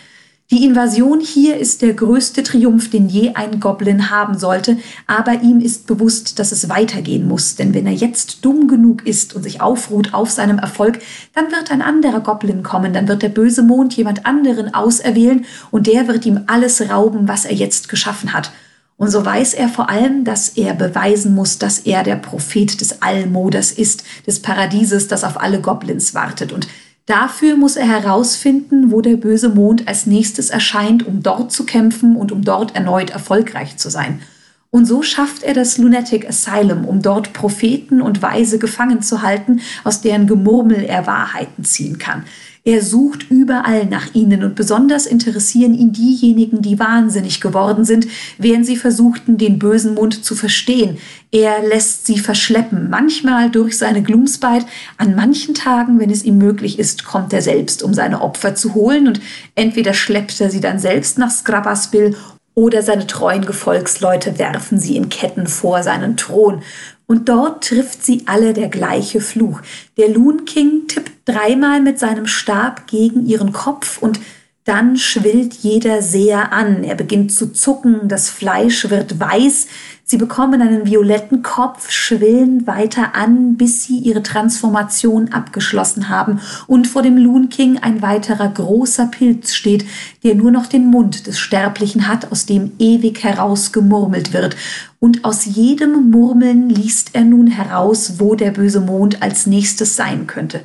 Die 0.51 0.65
Invasion 0.65 1.21
hier 1.21 1.55
ist 1.55 1.81
der 1.81 1.93
größte 1.93 2.43
Triumph, 2.43 2.89
den 2.89 3.07
je 3.07 3.35
ein 3.35 3.61
Goblin 3.61 4.09
haben 4.09 4.37
sollte, 4.37 4.77
aber 5.07 5.43
ihm 5.43 5.61
ist 5.61 5.87
bewusst, 5.87 6.39
dass 6.39 6.51
es 6.51 6.67
weitergehen 6.67 7.25
muss, 7.25 7.55
denn 7.55 7.73
wenn 7.73 7.85
er 7.85 7.93
jetzt 7.93 8.43
dumm 8.43 8.67
genug 8.67 9.07
ist 9.07 9.33
und 9.33 9.43
sich 9.43 9.61
aufruht 9.61 10.13
auf 10.13 10.29
seinem 10.29 10.59
Erfolg, 10.59 10.99
dann 11.33 11.51
wird 11.51 11.71
ein 11.71 11.81
anderer 11.81 12.19
Goblin 12.19 12.63
kommen, 12.63 12.91
dann 12.91 13.07
wird 13.07 13.21
der 13.21 13.29
böse 13.29 13.63
Mond 13.63 13.95
jemand 13.95 14.25
anderen 14.25 14.73
auserwählen 14.73 15.45
und 15.71 15.87
der 15.87 16.09
wird 16.09 16.25
ihm 16.25 16.41
alles 16.47 16.81
rauben, 16.81 17.29
was 17.29 17.45
er 17.45 17.55
jetzt 17.55 17.87
geschaffen 17.87 18.33
hat. 18.33 18.51
Und 18.97 19.09
so 19.09 19.25
weiß 19.25 19.53
er 19.53 19.69
vor 19.69 19.89
allem, 19.89 20.25
dass 20.25 20.49
er 20.49 20.73
beweisen 20.73 21.33
muss, 21.33 21.59
dass 21.59 21.79
er 21.79 22.03
der 22.03 22.17
Prophet 22.17 22.81
des 22.81 23.01
Allmoders 23.01 23.71
ist, 23.71 24.03
des 24.27 24.41
Paradieses, 24.41 25.07
das 25.07 25.23
auf 25.23 25.39
alle 25.39 25.61
Goblins 25.61 26.13
wartet. 26.13 26.51
Und 26.51 26.67
Dafür 27.11 27.57
muss 27.57 27.75
er 27.75 27.85
herausfinden, 27.85 28.89
wo 28.89 29.01
der 29.01 29.17
böse 29.17 29.49
Mond 29.49 29.85
als 29.85 30.05
nächstes 30.05 30.49
erscheint, 30.49 31.05
um 31.05 31.21
dort 31.21 31.51
zu 31.51 31.65
kämpfen 31.65 32.15
und 32.15 32.31
um 32.31 32.41
dort 32.41 32.73
erneut 32.73 33.09
erfolgreich 33.09 33.75
zu 33.75 33.89
sein. 33.89 34.21
Und 34.69 34.85
so 34.85 35.03
schafft 35.03 35.43
er 35.43 35.53
das 35.53 35.77
Lunatic 35.77 36.25
Asylum, 36.25 36.85
um 36.85 37.01
dort 37.01 37.33
Propheten 37.33 38.01
und 38.01 38.21
Weise 38.21 38.59
gefangen 38.59 39.01
zu 39.01 39.23
halten, 39.23 39.59
aus 39.83 39.99
deren 39.99 40.25
Gemurmel 40.25 40.85
er 40.85 41.05
Wahrheiten 41.05 41.65
ziehen 41.65 41.97
kann. 41.97 42.23
Er 42.63 42.83
sucht 42.83 43.31
überall 43.31 43.87
nach 43.87 44.13
ihnen 44.13 44.43
und 44.43 44.53
besonders 44.53 45.07
interessieren 45.07 45.73
ihn 45.73 45.93
diejenigen, 45.93 46.61
die 46.61 46.77
wahnsinnig 46.77 47.41
geworden 47.41 47.85
sind, 47.85 48.05
während 48.37 48.67
sie 48.67 48.75
versuchten, 48.75 49.39
den 49.39 49.57
bösen 49.57 49.95
Mund 49.95 50.23
zu 50.23 50.35
verstehen. 50.35 50.99
Er 51.31 51.67
lässt 51.67 52.05
sie 52.05 52.19
verschleppen, 52.19 52.87
manchmal 52.91 53.49
durch 53.49 53.79
seine 53.79 54.03
Gloomspite, 54.03 54.67
an 54.97 55.15
manchen 55.15 55.55
Tagen, 55.55 55.99
wenn 55.99 56.11
es 56.11 56.23
ihm 56.23 56.37
möglich 56.37 56.77
ist, 56.77 57.03
kommt 57.03 57.33
er 57.33 57.41
selbst, 57.41 57.81
um 57.81 57.95
seine 57.95 58.21
Opfer 58.21 58.53
zu 58.53 58.75
holen 58.75 59.07
und 59.07 59.21
entweder 59.55 59.95
schleppt 59.95 60.39
er 60.39 60.51
sie 60.51 60.61
dann 60.61 60.77
selbst 60.77 61.17
nach 61.17 61.31
Skrabaspil 61.31 62.15
oder 62.53 62.83
seine 62.83 63.07
treuen 63.07 63.45
Gefolgsleute 63.45 64.37
werfen 64.37 64.77
sie 64.77 64.97
in 64.97 65.09
Ketten 65.09 65.47
vor 65.47 65.81
seinen 65.81 66.15
Thron. 66.17 66.61
Und 67.07 67.27
dort 67.27 67.65
trifft 67.65 68.05
sie 68.05 68.23
alle 68.25 68.53
der 68.53 68.69
gleiche 68.69 69.19
Fluch. 69.19 69.61
Der 69.97 70.09
Loon 70.09 70.45
King 70.45 70.87
tippt 70.87 71.20
dreimal 71.31 71.81
mit 71.81 71.99
seinem 71.99 72.27
Stab 72.27 72.87
gegen 72.87 73.25
ihren 73.25 73.53
Kopf 73.53 73.97
und 73.97 74.19
dann 74.63 74.95
schwillt 74.95 75.55
jeder 75.55 76.03
Seher 76.03 76.53
an. 76.53 76.83
Er 76.83 76.93
beginnt 76.93 77.31
zu 77.31 77.51
zucken, 77.51 78.07
das 78.07 78.29
Fleisch 78.29 78.91
wird 78.91 79.19
weiß, 79.19 79.67
sie 80.03 80.17
bekommen 80.17 80.61
einen 80.61 80.85
violetten 80.85 81.41
Kopf, 81.41 81.89
schwillen 81.89 82.67
weiter 82.67 83.15
an, 83.15 83.57
bis 83.57 83.83
sie 83.83 83.97
ihre 83.97 84.21
Transformation 84.21 85.29
abgeschlossen 85.33 86.09
haben 86.09 86.39
und 86.67 86.87
vor 86.87 87.01
dem 87.01 87.17
Loon 87.17 87.49
King 87.49 87.79
ein 87.81 88.03
weiterer 88.03 88.49
großer 88.49 89.07
Pilz 89.07 89.55
steht, 89.55 89.83
der 90.23 90.35
nur 90.35 90.51
noch 90.51 90.67
den 90.67 90.85
Mund 90.85 91.25
des 91.25 91.39
Sterblichen 91.39 92.07
hat, 92.07 92.31
aus 92.31 92.45
dem 92.45 92.73
ewig 92.77 93.23
heraus 93.23 93.71
gemurmelt 93.71 94.31
wird. 94.31 94.55
Und 94.99 95.25
aus 95.25 95.45
jedem 95.45 96.11
Murmeln 96.11 96.69
liest 96.69 97.09
er 97.13 97.23
nun 97.23 97.47
heraus, 97.47 98.19
wo 98.19 98.35
der 98.35 98.51
böse 98.51 98.81
Mond 98.81 99.23
als 99.23 99.47
nächstes 99.47 99.95
sein 99.95 100.27
könnte. 100.27 100.61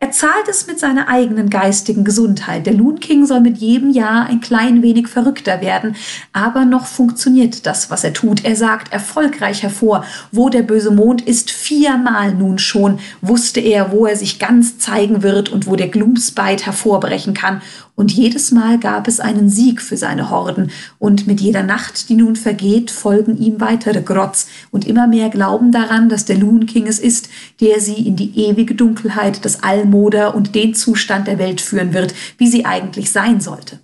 Er 0.00 0.12
zahlt 0.12 0.46
es 0.48 0.68
mit 0.68 0.78
seiner 0.78 1.08
eigenen 1.08 1.50
geistigen 1.50 2.04
Gesundheit. 2.04 2.66
Der 2.66 2.74
Loon 2.74 3.00
King 3.00 3.26
soll 3.26 3.40
mit 3.40 3.58
jedem 3.58 3.90
Jahr 3.90 4.26
ein 4.26 4.40
klein 4.40 4.80
wenig 4.80 5.08
verrückter 5.08 5.60
werden, 5.60 5.96
aber 6.32 6.64
noch 6.64 6.86
funktioniert 6.86 7.66
das, 7.66 7.90
was 7.90 8.04
er 8.04 8.12
tut. 8.12 8.44
Er 8.44 8.54
sagt 8.54 8.92
erfolgreich 8.92 9.64
hervor, 9.64 10.04
wo 10.30 10.50
der 10.50 10.62
böse 10.62 10.92
Mond 10.92 11.22
ist. 11.22 11.50
Viermal 11.50 12.32
nun 12.32 12.60
schon 12.60 13.00
wusste 13.22 13.58
er, 13.58 13.90
wo 13.90 14.06
er 14.06 14.14
sich 14.14 14.38
ganz 14.38 14.78
zeigen 14.78 15.24
wird 15.24 15.48
und 15.48 15.66
wo 15.66 15.74
der 15.74 15.88
Gloomspite 15.88 16.66
hervorbrechen 16.66 17.34
kann. 17.34 17.60
Und 17.98 18.12
jedes 18.12 18.52
Mal 18.52 18.78
gab 18.78 19.08
es 19.08 19.18
einen 19.18 19.48
Sieg 19.48 19.82
für 19.82 19.96
seine 19.96 20.30
Horden. 20.30 20.70
Und 21.00 21.26
mit 21.26 21.40
jeder 21.40 21.64
Nacht, 21.64 22.08
die 22.08 22.14
nun 22.14 22.36
vergeht, 22.36 22.92
folgen 22.92 23.36
ihm 23.38 23.60
weitere 23.60 24.02
Grotz. 24.02 24.46
Und 24.70 24.86
immer 24.86 25.08
mehr 25.08 25.30
glauben 25.30 25.72
daran, 25.72 26.08
dass 26.08 26.24
der 26.24 26.36
Loon 26.36 26.66
King 26.66 26.86
es 26.86 27.00
ist, 27.00 27.28
der 27.60 27.80
sie 27.80 28.06
in 28.06 28.14
die 28.14 28.38
ewige 28.46 28.76
Dunkelheit 28.76 29.44
des 29.44 29.64
Allmoder 29.88 30.34
und 30.34 30.54
den 30.54 30.74
Zustand 30.74 31.26
der 31.26 31.38
Welt 31.38 31.60
führen 31.60 31.94
wird, 31.94 32.14
wie 32.36 32.48
sie 32.48 32.64
eigentlich 32.64 33.10
sein 33.10 33.40
sollte. 33.40 33.78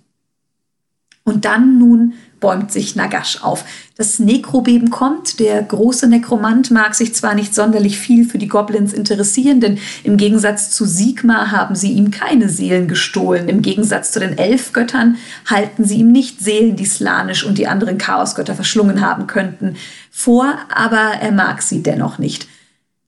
Und 1.23 1.45
dann 1.45 1.79
nun 1.79 2.13
bäumt 2.39 2.71
sich 2.71 2.95
Nagash 2.95 3.41
auf. 3.41 3.65
Das 3.97 4.19
Nekrobeben 4.19 4.91
kommt. 4.91 5.39
Der 5.39 5.63
große 5.63 6.07
Nekromant 6.07 6.69
mag 6.69 6.93
sich 6.93 7.15
zwar 7.15 7.33
nicht 7.33 7.55
sonderlich 7.55 7.97
viel 7.97 8.29
für 8.29 8.37
die 8.37 8.47
Goblins 8.47 8.93
interessieren, 8.93 9.59
denn 9.59 9.79
im 10.03 10.17
Gegensatz 10.17 10.69
zu 10.69 10.85
Sigma 10.85 11.49
haben 11.49 11.73
sie 11.73 11.93
ihm 11.93 12.11
keine 12.11 12.47
Seelen 12.47 12.87
gestohlen. 12.87 13.49
Im 13.49 13.63
Gegensatz 13.63 14.11
zu 14.11 14.19
den 14.19 14.37
Elfgöttern 14.37 15.17
halten 15.49 15.83
sie 15.83 15.97
ihm 15.97 16.11
nicht 16.11 16.41
Seelen, 16.41 16.75
die 16.75 16.85
Slanisch 16.85 17.43
und 17.43 17.57
die 17.57 17.67
anderen 17.67 17.97
Chaosgötter 17.97 18.53
verschlungen 18.53 19.01
haben 19.01 19.25
könnten, 19.25 19.77
vor, 20.11 20.53
aber 20.69 21.15
er 21.19 21.31
mag 21.31 21.63
sie 21.63 21.81
dennoch 21.81 22.19
nicht. 22.19 22.47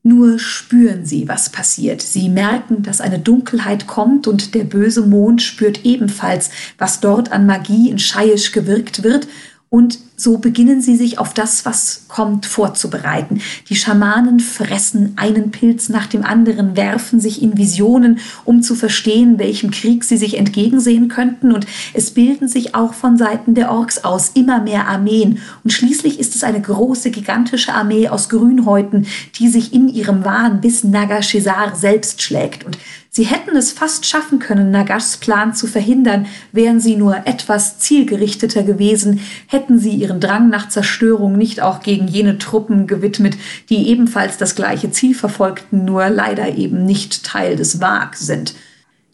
Nur 0.07 0.39
spüren 0.39 1.05
sie, 1.05 1.27
was 1.27 1.49
passiert. 1.49 2.01
Sie 2.01 2.29
merken, 2.29 2.81
dass 2.81 3.01
eine 3.01 3.19
Dunkelheit 3.19 3.87
kommt 3.87 4.25
und 4.25 4.55
der 4.55 4.63
böse 4.63 5.01
Mond 5.01 5.41
spürt 5.41 5.83
ebenfalls, 5.83 6.49
was 6.77 7.01
dort 7.01 7.33
an 7.33 7.45
Magie 7.45 7.89
in 7.89 7.99
Scheisch 7.99 8.53
gewirkt 8.53 9.03
wird 9.03 9.27
und 9.67 9.99
so 10.19 10.39
beginnen 10.39 10.81
sie 10.81 10.95
sich 10.95 11.19
auf 11.19 11.35
das, 11.35 11.63
was 11.63 12.05
kommt, 12.07 12.47
vorzubereiten. 12.47 13.39
Die 13.69 13.75
Schamanen 13.75 14.39
fressen 14.39 15.13
einen 15.15 15.51
Pilz 15.51 15.89
nach 15.89 16.07
dem 16.07 16.23
anderen, 16.23 16.75
werfen 16.75 17.19
sich 17.19 17.43
in 17.43 17.55
Visionen, 17.55 18.17
um 18.43 18.63
zu 18.63 18.73
verstehen, 18.73 19.37
welchem 19.37 19.69
Krieg 19.69 20.03
sie 20.03 20.17
sich 20.17 20.37
entgegensehen 20.37 21.07
könnten. 21.07 21.51
Und 21.51 21.67
es 21.93 22.11
bilden 22.11 22.47
sich 22.47 22.73
auch 22.73 22.95
von 22.95 23.17
Seiten 23.17 23.53
der 23.53 23.71
Orks 23.71 24.03
aus 24.03 24.31
immer 24.33 24.59
mehr 24.59 24.87
Armeen. 24.87 25.37
Und 25.63 25.71
schließlich 25.71 26.19
ist 26.19 26.35
es 26.35 26.43
eine 26.43 26.61
große, 26.61 27.11
gigantische 27.11 27.75
Armee 27.75 28.09
aus 28.09 28.27
Grünhäuten, 28.27 29.05
die 29.35 29.49
sich 29.49 29.71
in 29.71 29.87
ihrem 29.87 30.25
Wahn 30.25 30.61
bis 30.61 30.83
Nagashizar 30.83 31.75
selbst 31.75 32.23
schlägt. 32.23 32.65
Und 32.65 32.79
Sie 33.17 33.25
hätten 33.25 33.55
es 33.55 33.71
fast 33.71 34.05
schaffen 34.05 34.37
können, 34.37 34.69
Nagashs 34.69 35.17
Plan 35.17 35.55
zu 35.55 35.65
verhindern, 35.65 36.27
wären 36.51 36.79
sie 36.79 36.95
nur 36.95 37.25
etwas 37.25 37.79
zielgerichteter 37.79 38.61
gewesen, 38.61 39.21
hätten 39.47 39.79
sie 39.79 39.95
ihren 40.07 40.19
Drang 40.21 40.49
nach 40.49 40.69
Zerstörung 40.69 41.37
nicht 41.37 41.61
auch 41.61 41.81
gegen 41.81 42.07
jene 42.07 42.37
Truppen 42.37 42.87
gewidmet, 42.87 43.37
die 43.69 43.89
ebenfalls 43.89 44.37
das 44.37 44.55
gleiche 44.55 44.89
Ziel 44.91 45.13
verfolgten, 45.13 45.83
nur 45.83 46.09
leider 46.09 46.55
eben 46.55 46.85
nicht 46.85 47.25
Teil 47.25 47.57
des 47.57 47.81
WAG 47.81 48.15
sind. 48.15 48.55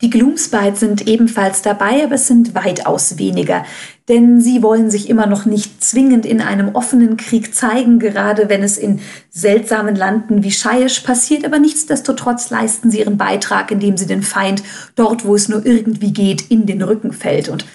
Die 0.02 0.10
Gloomspites 0.10 0.82
sind 0.82 1.08
ebenfalls 1.08 1.62
dabei, 1.62 2.04
aber 2.04 2.16
es 2.16 2.28
sind 2.28 2.54
weitaus 2.54 3.18
weniger, 3.18 3.66
denn 4.10 4.42
sie 4.42 4.62
wollen 4.62 4.92
sich 4.92 5.10
immer 5.10 5.28
noch 5.28 5.46
nicht 5.46 5.82
zwingend 5.82 6.26
in 6.26 6.42
einem 6.42 6.76
offenen 6.76 7.16
Krieg 7.16 7.56
zeigen, 7.56 8.00
gerade 8.00 8.50
wenn 8.50 8.64
es 8.64 8.78
in 8.78 9.00
seltsamen 9.30 9.96
Landen 9.96 10.44
wie 10.44 10.52
Shaiish 10.52 11.00
passiert, 11.00 11.46
aber 11.46 11.58
nichtsdestotrotz 11.58 12.50
leisten 12.50 12.92
sie 12.92 13.00
ihren 13.00 13.18
Beitrag, 13.18 13.72
indem 13.72 13.96
sie 13.96 14.06
den 14.06 14.24
Feind 14.24 14.62
dort, 14.96 15.26
wo 15.26 15.36
es 15.36 15.48
nur 15.48 15.66
irgendwie 15.66 16.12
geht, 16.12 16.52
in 16.52 16.66
den 16.66 16.82
Rücken 16.82 17.14
fällt. 17.14 17.48
Und 17.48 17.66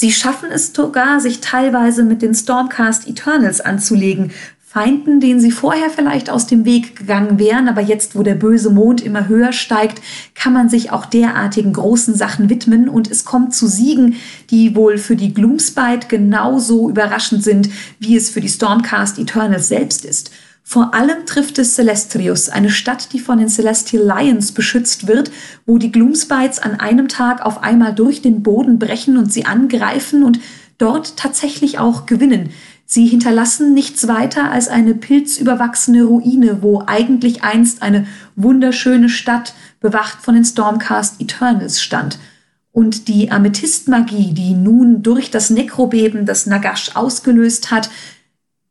Sie 0.00 0.12
schaffen 0.12 0.52
es 0.52 0.72
sogar, 0.72 1.18
sich 1.18 1.40
teilweise 1.40 2.04
mit 2.04 2.22
den 2.22 2.32
Stormcast 2.32 3.08
Eternals 3.08 3.60
anzulegen, 3.60 4.30
Feinden, 4.64 5.18
denen 5.18 5.40
sie 5.40 5.50
vorher 5.50 5.90
vielleicht 5.90 6.30
aus 6.30 6.46
dem 6.46 6.64
Weg 6.64 6.94
gegangen 6.94 7.40
wären, 7.40 7.68
aber 7.68 7.80
jetzt, 7.80 8.14
wo 8.14 8.22
der 8.22 8.36
böse 8.36 8.70
Mond 8.70 9.00
immer 9.00 9.26
höher 9.26 9.52
steigt, 9.52 10.00
kann 10.36 10.52
man 10.52 10.68
sich 10.68 10.92
auch 10.92 11.04
derartigen 11.04 11.72
großen 11.72 12.14
Sachen 12.14 12.48
widmen 12.48 12.88
und 12.88 13.10
es 13.10 13.24
kommt 13.24 13.56
zu 13.56 13.66
Siegen, 13.66 14.14
die 14.50 14.76
wohl 14.76 14.98
für 14.98 15.16
die 15.16 15.34
Gloomspite 15.34 16.06
genauso 16.06 16.88
überraschend 16.88 17.42
sind, 17.42 17.68
wie 17.98 18.14
es 18.14 18.30
für 18.30 18.40
die 18.40 18.48
Stormcast 18.48 19.18
Eternals 19.18 19.66
selbst 19.66 20.04
ist. 20.04 20.30
Vor 20.70 20.92
allem 20.92 21.24
trifft 21.24 21.58
es 21.58 21.76
Celestrius, 21.76 22.50
eine 22.50 22.68
Stadt, 22.68 23.14
die 23.14 23.20
von 23.20 23.38
den 23.38 23.48
Celestial 23.48 24.04
Lions 24.04 24.52
beschützt 24.52 25.06
wird, 25.06 25.30
wo 25.64 25.78
die 25.78 25.90
Gloomspites 25.90 26.58
an 26.58 26.78
einem 26.78 27.08
Tag 27.08 27.40
auf 27.40 27.62
einmal 27.62 27.94
durch 27.94 28.20
den 28.20 28.42
Boden 28.42 28.78
brechen 28.78 29.16
und 29.16 29.32
sie 29.32 29.46
angreifen 29.46 30.22
und 30.24 30.40
dort 30.76 31.16
tatsächlich 31.16 31.78
auch 31.78 32.04
gewinnen. 32.04 32.50
Sie 32.84 33.06
hinterlassen 33.06 33.72
nichts 33.72 34.08
weiter 34.08 34.52
als 34.52 34.68
eine 34.68 34.94
pilzüberwachsene 34.94 36.04
Ruine, 36.04 36.60
wo 36.60 36.82
eigentlich 36.86 37.42
einst 37.42 37.80
eine 37.80 38.06
wunderschöne 38.36 39.08
Stadt 39.08 39.54
bewacht 39.80 40.20
von 40.20 40.34
den 40.34 40.44
Stormcast 40.44 41.18
Eternals 41.18 41.80
stand. 41.80 42.18
Und 42.72 43.08
die 43.08 43.30
Amethystmagie, 43.30 44.34
die 44.34 44.52
nun 44.52 45.02
durch 45.02 45.30
das 45.30 45.48
Nekrobeben 45.48 46.26
das 46.26 46.44
Nagash 46.44 46.94
ausgelöst 46.94 47.70
hat, 47.70 47.88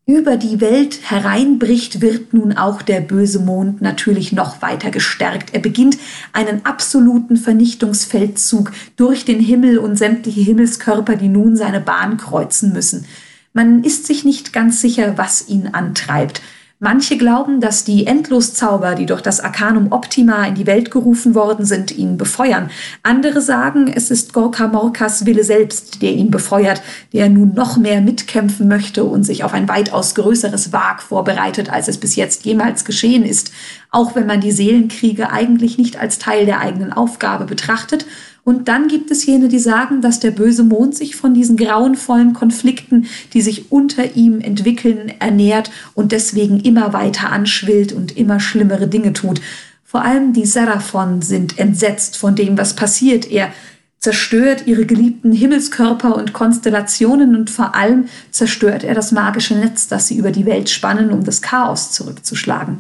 über 0.08 0.38
die 0.38 0.62
Welt 0.62 1.00
hereinbricht, 1.12 2.00
wird 2.00 2.34
nun 2.34 2.54
auch 2.54 2.82
der 2.82 3.02
böse 3.02 3.39
Mond 3.39 3.82
natürlich 3.82 4.32
noch 4.32 4.62
weiter 4.62 4.89
gestärkt. 4.89 5.54
Er 5.54 5.60
beginnt 5.60 5.98
einen 6.32 6.65
absoluten 6.65 7.36
Vernichtungsfeldzug 7.36 8.72
durch 8.96 9.26
den 9.26 9.41
Himmel 9.41 9.78
und 9.78 9.98
sämtliche 9.98 10.39
Himmelskörper, 10.39 11.17
die 11.17 11.28
nun 11.28 11.58
seine 11.58 11.82
Bahn 11.82 12.15
kreuzen 12.15 12.72
müssen. 12.72 13.04
Man 13.52 13.84
ist 13.84 14.08
sich 14.08 14.24
nicht 14.24 14.54
ganz 14.54 14.80
sicher, 14.80 15.17
was 15.17 15.50
ihn 15.50 15.67
antreibt. 15.74 16.41
Manche 16.80 17.18
glauben, 17.18 17.60
dass 17.60 17.86
die 17.86 18.06
Endloszauber, 18.06 18.94
die 18.94 19.08
durch 19.08 19.22
das 19.22 19.40
Arcanum 19.40 19.92
Optima 19.92 20.46
in 20.46 20.54
die 20.54 20.68
Welt 20.68 20.92
gerufen 20.92 21.34
worden 21.34 21.66
sind, 21.66 21.90
ihn 21.98 22.18
befeuern. 22.18 22.70
Andere 23.02 23.42
sagen, 23.42 23.92
es 23.92 24.12
ist 24.12 24.32
Gorka 24.32 24.68
Morkas 24.68 25.26
Wille 25.26 25.44
selbst, 25.44 26.04
der 26.04 26.12
ihn 26.12 26.30
befeuert, 26.30 26.84
der 27.13 27.30
nun 27.30 27.56
noch 27.56 27.78
mehr 27.78 28.00
mitkämpfen 28.00 28.68
möchte 28.68 29.06
und 29.06 29.24
sich 29.24 29.44
auf 29.44 29.54
ein 29.54 29.68
weitaus 29.68 30.13
größeres 30.13 30.72
Wag 30.72 31.02
vorbereitet, 31.02 31.74
als 31.74 31.88
es 31.88 31.98
bis 31.98 32.16
jetzt 32.16 32.46
jemals 32.46 32.86
geschehen 32.86 33.26
ist, 33.26 33.52
auch 33.90 34.13
wenn 34.13 34.28
man 34.28 34.40
die 34.40 34.52
Seelenkriege 34.52 35.32
eigentlich 35.32 35.80
nicht 35.80 36.00
als 36.00 36.20
Teil 36.20 36.46
der 36.46 36.60
eigenen 36.60 36.94
Aufgabe 36.94 37.46
betrachtet 37.46 38.06
und 38.48 38.70
dann 38.70 38.88
gibt 38.88 39.12
es 39.12 39.26
jene, 39.26 39.50
die 39.50 39.60
sagen, 39.60 40.00
dass 40.00 40.22
der 40.22 40.32
böse 40.32 40.64
Mond 40.64 40.96
sich 40.96 41.18
von 41.18 41.34
diesen 41.34 41.58
grauenvollen 41.58 42.32
Konflikten, 42.32 43.08
die 43.34 43.42
sich 43.42 43.74
unter 43.74 44.16
ihm 44.16 44.40
entwickeln, 44.40 45.12
ernährt 45.20 45.70
und 45.96 46.14
deswegen 46.14 46.62
immer 46.62 46.94
weiter 46.94 47.30
anschwillt 47.30 47.92
und 47.92 48.16
immer 48.16 48.40
schlimmere 48.40 48.88
Dinge 48.88 49.12
tut. 49.12 49.42
Vor 49.84 50.02
allem 50.06 50.32
die 50.32 50.46
Seraphon 50.46 51.22
sind 51.22 51.60
entsetzt 51.60 52.16
von 52.16 52.38
dem, 52.38 52.58
was 52.58 52.74
passiert. 52.74 53.30
Er 53.30 53.52
zerstört 54.00 54.66
ihre 54.66 54.86
geliebten 54.86 55.34
Himmelskörper 55.34 56.16
und 56.16 56.32
Konstellationen 56.32 57.36
und 57.36 57.50
vor 57.50 57.76
allem 57.76 58.06
zerstört 58.32 58.86
er 58.86 58.96
das 58.96 59.12
magische 59.12 59.56
Netz, 59.56 59.90
das 59.90 60.08
sie 60.08 60.16
über 60.16 60.32
die 60.32 60.46
Welt 60.46 60.70
spannen, 60.70 61.12
um 61.12 61.26
das 61.26 61.42
Chaos 61.42 61.92
zurückzuschlagen. 61.92 62.78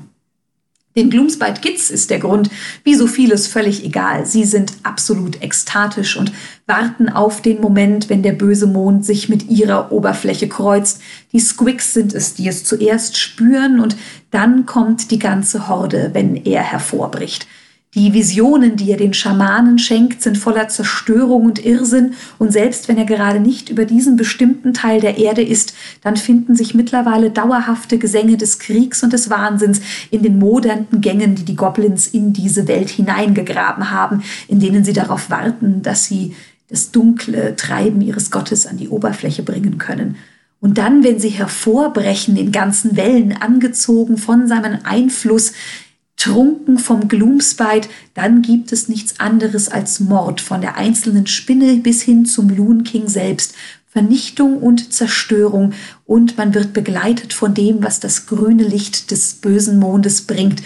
Den 0.97 1.11
Gloomspite 1.11 1.61
Kids 1.61 1.91
ist 1.91 2.09
der 2.09 2.17
Grund, 2.17 2.49
wie 2.83 2.95
so 2.95 3.05
vieles 3.05 3.45
völlig 3.45 3.85
egal. 3.85 4.25
Sie 4.25 4.45
sind 4.45 4.73
absolut 4.81 5.43
ekstatisch 5.43 6.17
und 6.17 6.31
warten 6.65 7.07
auf 7.07 7.43
den 7.43 7.61
Moment, 7.61 8.09
wenn 8.09 8.23
der 8.23 8.31
böse 8.31 8.65
Mond 8.65 9.05
sich 9.05 9.29
mit 9.29 9.47
ihrer 9.47 9.91
Oberfläche 9.91 10.49
kreuzt. 10.49 10.99
Die 11.33 11.39
Squicks 11.39 11.93
sind 11.93 12.15
es, 12.15 12.33
die 12.33 12.47
es 12.47 12.63
zuerst 12.63 13.15
spüren 13.15 13.79
und 13.79 13.95
dann 14.31 14.65
kommt 14.65 15.11
die 15.11 15.19
ganze 15.19 15.67
Horde, 15.67 16.09
wenn 16.13 16.35
er 16.35 16.63
hervorbricht. 16.63 17.47
Die 17.95 18.13
Visionen, 18.13 18.75
die 18.75 18.91
er 18.91 18.97
den 18.97 19.13
Schamanen 19.13 19.79
schenkt, 19.79 20.21
sind 20.21 20.37
voller 20.37 20.67
Zerstörung 20.67 21.45
und 21.45 21.63
Irrsinn, 21.63 22.13
und 22.37 22.51
selbst 22.51 22.89
wenn 22.89 22.97
er 22.97 23.05
gerade 23.05 23.39
nicht 23.39 23.69
über 23.69 23.85
diesen 23.85 24.17
bestimmten 24.17 24.73
Teil 24.73 24.99
der 24.99 25.17
Erde 25.17 25.41
ist, 25.41 25.73
dann 26.03 26.17
finden 26.17 26.55
sich 26.55 26.73
mittlerweile 26.73 27.31
dauerhafte 27.31 27.97
Gesänge 27.97 28.35
des 28.35 28.59
Kriegs 28.59 29.03
und 29.03 29.13
des 29.13 29.29
Wahnsinns 29.29 29.79
in 30.11 30.21
den 30.21 30.37
modernden 30.37 30.99
Gängen, 30.99 31.35
die 31.35 31.45
die 31.45 31.55
Goblins 31.55 32.07
in 32.07 32.33
diese 32.33 32.67
Welt 32.67 32.89
hineingegraben 32.89 33.89
haben, 33.89 34.21
in 34.49 34.59
denen 34.59 34.83
sie 34.83 34.93
darauf 34.93 35.29
warten, 35.29 35.81
dass 35.81 36.05
sie 36.05 36.35
das 36.69 36.91
dunkle 36.91 37.55
Treiben 37.55 38.01
ihres 38.01 38.31
Gottes 38.31 38.67
an 38.67 38.77
die 38.77 38.89
Oberfläche 38.89 39.43
bringen 39.43 39.77
können. 39.77 40.17
Und 40.59 40.77
dann, 40.77 41.03
wenn 41.03 41.19
sie 41.19 41.29
hervorbrechen, 41.29 42.35
in 42.35 42.51
ganzen 42.51 42.97
Wellen 42.97 43.31
angezogen 43.31 44.17
von 44.17 44.47
seinem 44.47 44.79
Einfluss, 44.83 45.53
trunken 46.17 46.79
vom 46.79 47.07
Gloomspite, 47.07 47.89
dann 48.13 48.41
gibt 48.41 48.71
es 48.71 48.89
nichts 48.89 49.19
anderes 49.19 49.69
als 49.69 49.99
Mord 49.99 50.41
von 50.41 50.61
der 50.61 50.75
einzelnen 50.75 51.27
Spinne 51.27 51.77
bis 51.77 52.01
hin 52.01 52.25
zum 52.25 52.49
Loon 52.49 52.83
King 52.83 53.07
selbst. 53.07 53.53
Vernichtung 53.89 54.57
und 54.57 54.93
Zerstörung 54.93 55.73
und 56.05 56.37
man 56.37 56.53
wird 56.53 56.73
begleitet 56.73 57.33
von 57.33 57.53
dem, 57.53 57.81
was 57.81 57.99
das 57.99 58.27
grüne 58.27 58.63
Licht 58.63 59.09
des 59.09 59.35
bösen 59.35 59.79
Mondes 59.79 60.21
bringt. 60.21 60.61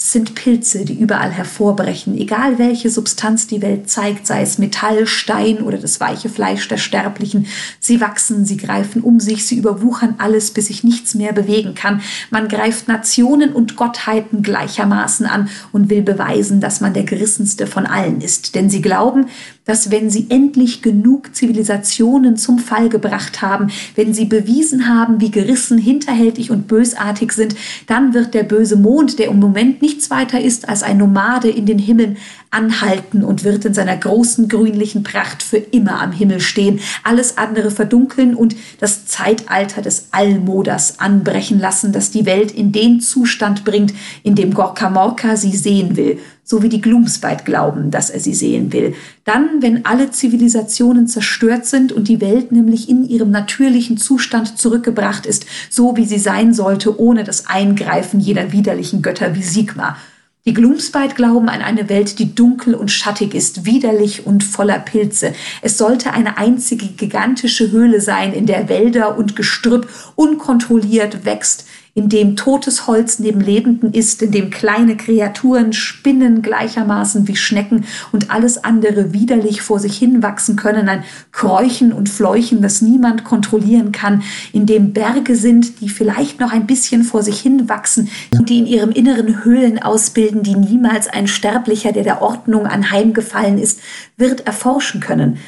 Es 0.00 0.12
sind 0.12 0.36
Pilze, 0.36 0.84
die 0.84 0.94
überall 0.94 1.32
hervorbrechen, 1.32 2.16
egal 2.16 2.60
welche 2.60 2.88
Substanz 2.88 3.48
die 3.48 3.62
Welt 3.62 3.90
zeigt, 3.90 4.28
sei 4.28 4.42
es 4.42 4.56
Metall, 4.56 5.08
Stein 5.08 5.60
oder 5.60 5.76
das 5.76 5.98
weiche 5.98 6.28
Fleisch 6.28 6.68
der 6.68 6.76
Sterblichen. 6.76 7.46
Sie 7.80 8.00
wachsen, 8.00 8.44
sie 8.44 8.58
greifen 8.58 9.02
um 9.02 9.18
sich, 9.18 9.44
sie 9.44 9.56
überwuchern 9.56 10.14
alles, 10.18 10.52
bis 10.52 10.68
sich 10.68 10.84
nichts 10.84 11.16
mehr 11.16 11.32
bewegen 11.32 11.74
kann. 11.74 12.00
Man 12.30 12.46
greift 12.46 12.86
Nationen 12.86 13.52
und 13.52 13.74
Gottheiten 13.74 14.44
gleichermaßen 14.44 15.26
an 15.26 15.50
und 15.72 15.90
will 15.90 16.02
beweisen, 16.02 16.60
dass 16.60 16.80
man 16.80 16.94
der 16.94 17.02
gerissenste 17.02 17.66
von 17.66 17.84
allen 17.84 18.20
ist. 18.20 18.54
Denn 18.54 18.70
sie 18.70 18.80
glauben, 18.80 19.26
dass 19.68 19.90
wenn 19.90 20.08
sie 20.08 20.26
endlich 20.30 20.80
genug 20.80 21.36
Zivilisationen 21.36 22.38
zum 22.38 22.58
Fall 22.58 22.88
gebracht 22.88 23.42
haben, 23.42 23.68
wenn 23.96 24.14
sie 24.14 24.24
bewiesen 24.24 24.88
haben, 24.88 25.20
wie 25.20 25.30
gerissen, 25.30 25.76
hinterhältig 25.76 26.50
und 26.50 26.66
bösartig 26.66 27.32
sind, 27.32 27.54
dann 27.86 28.14
wird 28.14 28.32
der 28.32 28.44
böse 28.44 28.76
Mond, 28.76 29.18
der 29.18 29.28
im 29.28 29.38
Moment 29.38 29.82
nichts 29.82 30.08
weiter 30.08 30.40
ist 30.40 30.70
als 30.70 30.82
ein 30.82 30.96
Nomade 30.96 31.50
in 31.50 31.66
den 31.66 31.78
Himmeln, 31.78 32.16
anhalten 32.50 33.22
und 33.22 33.44
wird 33.44 33.66
in 33.66 33.74
seiner 33.74 33.98
großen 33.98 34.48
grünlichen 34.48 35.02
Pracht 35.02 35.42
für 35.42 35.58
immer 35.58 36.00
am 36.00 36.12
Himmel 36.12 36.40
stehen, 36.40 36.80
alles 37.04 37.36
andere 37.36 37.70
verdunkeln 37.70 38.34
und 38.34 38.56
das 38.80 39.04
Zeitalter 39.04 39.82
des 39.82 40.08
Allmoders 40.12 40.98
anbrechen 40.98 41.60
lassen, 41.60 41.92
das 41.92 42.10
die 42.10 42.24
Welt 42.24 42.50
in 42.52 42.72
den 42.72 43.00
Zustand 43.00 43.66
bringt, 43.66 43.92
in 44.22 44.34
dem 44.34 44.54
Gorka 44.54 44.88
Morka 44.88 45.36
sie 45.36 45.54
sehen 45.54 45.98
will 45.98 46.18
so 46.50 46.62
wie 46.62 46.70
die 46.70 46.80
Gloomspite 46.80 47.44
glauben, 47.44 47.90
dass 47.90 48.08
er 48.08 48.20
sie 48.20 48.32
sehen 48.32 48.72
will. 48.72 48.94
Dann, 49.24 49.60
wenn 49.60 49.84
alle 49.84 50.10
Zivilisationen 50.10 51.06
zerstört 51.06 51.66
sind 51.66 51.92
und 51.92 52.08
die 52.08 52.22
Welt 52.22 52.52
nämlich 52.52 52.88
in 52.88 53.06
ihrem 53.06 53.30
natürlichen 53.30 53.98
Zustand 53.98 54.56
zurückgebracht 54.56 55.26
ist, 55.26 55.44
so 55.68 55.98
wie 55.98 56.06
sie 56.06 56.18
sein 56.18 56.54
sollte, 56.54 56.98
ohne 56.98 57.22
das 57.22 57.48
Eingreifen 57.48 58.18
jeder 58.18 58.50
widerlichen 58.50 59.02
Götter 59.02 59.34
wie 59.34 59.42
Sigma. 59.42 59.98
Die 60.46 60.54
Gloomspite 60.54 61.14
glauben 61.14 61.50
an 61.50 61.60
eine 61.60 61.90
Welt, 61.90 62.18
die 62.18 62.34
dunkel 62.34 62.74
und 62.74 62.90
schattig 62.90 63.34
ist, 63.34 63.66
widerlich 63.66 64.24
und 64.26 64.42
voller 64.42 64.78
Pilze. 64.78 65.34
Es 65.60 65.76
sollte 65.76 66.14
eine 66.14 66.38
einzige 66.38 66.86
gigantische 66.86 67.70
Höhle 67.70 68.00
sein, 68.00 68.32
in 68.32 68.46
der 68.46 68.70
Wälder 68.70 69.18
und 69.18 69.36
Gestrüpp 69.36 69.86
unkontrolliert 70.16 71.26
wächst, 71.26 71.66
in 71.98 72.08
dem 72.08 72.36
totes 72.36 72.86
Holz 72.86 73.18
neben 73.18 73.40
Lebenden 73.40 73.92
ist, 73.92 74.22
in 74.22 74.30
dem 74.30 74.50
kleine 74.50 74.96
Kreaturen 74.96 75.72
spinnen 75.72 76.42
gleichermaßen 76.42 77.26
wie 77.26 77.34
Schnecken 77.34 77.86
und 78.12 78.30
alles 78.30 78.62
andere 78.62 79.12
widerlich 79.12 79.62
vor 79.62 79.80
sich 79.80 79.98
hin 79.98 80.22
wachsen 80.22 80.54
können, 80.54 80.88
ein 80.88 81.02
Kräuchen 81.32 81.92
und 81.92 82.08
Fleuchen, 82.08 82.62
das 82.62 82.82
niemand 82.82 83.24
kontrollieren 83.24 83.90
kann, 83.90 84.22
in 84.52 84.64
dem 84.64 84.92
Berge 84.92 85.34
sind, 85.34 85.80
die 85.80 85.88
vielleicht 85.88 86.38
noch 86.38 86.52
ein 86.52 86.68
bisschen 86.68 87.02
vor 87.02 87.24
sich 87.24 87.40
hin 87.40 87.68
wachsen 87.68 88.08
und 88.32 88.48
die 88.48 88.58
in 88.58 88.66
ihrem 88.66 88.90
Inneren 88.90 89.42
Höhlen 89.42 89.82
ausbilden, 89.82 90.44
die 90.44 90.54
niemals 90.54 91.08
ein 91.08 91.26
Sterblicher, 91.26 91.90
der 91.90 92.04
der 92.04 92.22
Ordnung 92.22 92.66
anheimgefallen 92.66 93.58
ist, 93.58 93.80
wird 94.16 94.46
erforschen 94.46 95.00
können. 95.00 95.38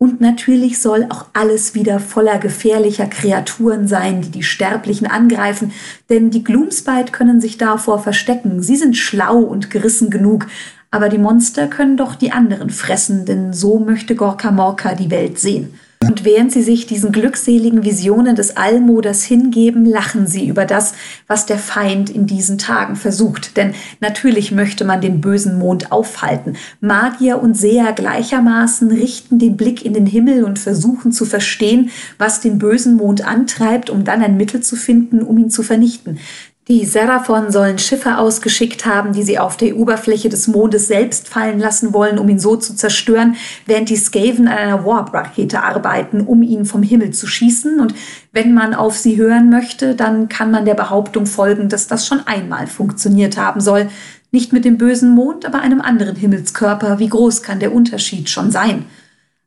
Und 0.00 0.20
natürlich 0.20 0.80
soll 0.80 1.06
auch 1.08 1.26
alles 1.32 1.74
wieder 1.74 1.98
voller 1.98 2.38
gefährlicher 2.38 3.06
Kreaturen 3.06 3.88
sein, 3.88 4.22
die 4.22 4.30
die 4.30 4.44
Sterblichen 4.44 5.08
angreifen, 5.08 5.72
denn 6.08 6.30
die 6.30 6.44
Gloomspite 6.44 7.10
können 7.10 7.40
sich 7.40 7.58
davor 7.58 7.98
verstecken. 7.98 8.62
Sie 8.62 8.76
sind 8.76 8.96
schlau 8.96 9.38
und 9.38 9.70
gerissen 9.70 10.08
genug, 10.08 10.46
aber 10.92 11.08
die 11.08 11.18
Monster 11.18 11.66
können 11.66 11.96
doch 11.96 12.14
die 12.14 12.30
anderen 12.30 12.70
fressen, 12.70 13.24
denn 13.26 13.52
so 13.52 13.80
möchte 13.80 14.14
Gorka 14.14 14.52
Morka 14.52 14.94
die 14.94 15.10
Welt 15.10 15.40
sehen. 15.40 15.74
Und 16.08 16.24
während 16.24 16.50
sie 16.50 16.62
sich 16.62 16.86
diesen 16.86 17.12
glückseligen 17.12 17.84
Visionen 17.84 18.34
des 18.34 18.56
Allmoders 18.56 19.24
hingeben, 19.24 19.84
lachen 19.84 20.26
sie 20.26 20.48
über 20.48 20.64
das, 20.64 20.94
was 21.26 21.44
der 21.44 21.58
Feind 21.58 22.08
in 22.08 22.26
diesen 22.26 22.56
Tagen 22.56 22.96
versucht. 22.96 23.58
Denn 23.58 23.74
natürlich 24.00 24.50
möchte 24.50 24.86
man 24.86 25.02
den 25.02 25.20
bösen 25.20 25.58
Mond 25.58 25.92
aufhalten. 25.92 26.56
Magier 26.80 27.42
und 27.42 27.58
Seher 27.58 27.92
gleichermaßen 27.92 28.90
richten 28.90 29.38
den 29.38 29.58
Blick 29.58 29.84
in 29.84 29.92
den 29.92 30.06
Himmel 30.06 30.44
und 30.44 30.58
versuchen 30.58 31.12
zu 31.12 31.26
verstehen, 31.26 31.90
was 32.16 32.40
den 32.40 32.58
bösen 32.58 32.96
Mond 32.96 33.26
antreibt, 33.26 33.90
um 33.90 34.04
dann 34.04 34.22
ein 34.22 34.38
Mittel 34.38 34.62
zu 34.62 34.76
finden, 34.76 35.22
um 35.22 35.36
ihn 35.36 35.50
zu 35.50 35.62
vernichten. 35.62 36.18
Die 36.68 36.84
Seraphon 36.84 37.50
sollen 37.50 37.78
Schiffe 37.78 38.18
ausgeschickt 38.18 38.84
haben, 38.84 39.14
die 39.14 39.22
sie 39.22 39.38
auf 39.38 39.56
der 39.56 39.74
Oberfläche 39.74 40.28
des 40.28 40.48
Mondes 40.48 40.86
selbst 40.86 41.26
fallen 41.26 41.58
lassen 41.58 41.94
wollen, 41.94 42.18
um 42.18 42.28
ihn 42.28 42.38
so 42.38 42.56
zu 42.56 42.76
zerstören, 42.76 43.36
während 43.64 43.88
die 43.88 43.96
Skaven 43.96 44.48
an 44.48 44.58
einer 44.58 44.84
Warp-Rakete 44.84 45.62
arbeiten, 45.62 46.20
um 46.20 46.42
ihn 46.42 46.66
vom 46.66 46.82
Himmel 46.82 47.12
zu 47.12 47.26
schießen. 47.26 47.80
Und 47.80 47.94
wenn 48.32 48.52
man 48.52 48.74
auf 48.74 48.98
sie 48.98 49.16
hören 49.16 49.48
möchte, 49.48 49.94
dann 49.94 50.28
kann 50.28 50.50
man 50.50 50.66
der 50.66 50.74
Behauptung 50.74 51.24
folgen, 51.24 51.70
dass 51.70 51.86
das 51.86 52.06
schon 52.06 52.26
einmal 52.26 52.66
funktioniert 52.66 53.38
haben 53.38 53.62
soll. 53.62 53.88
Nicht 54.30 54.52
mit 54.52 54.66
dem 54.66 54.76
bösen 54.76 55.14
Mond, 55.14 55.46
aber 55.46 55.60
einem 55.60 55.80
anderen 55.80 56.16
Himmelskörper. 56.16 56.98
Wie 56.98 57.08
groß 57.08 57.42
kann 57.42 57.60
der 57.60 57.72
Unterschied 57.72 58.28
schon 58.28 58.50
sein? 58.50 58.84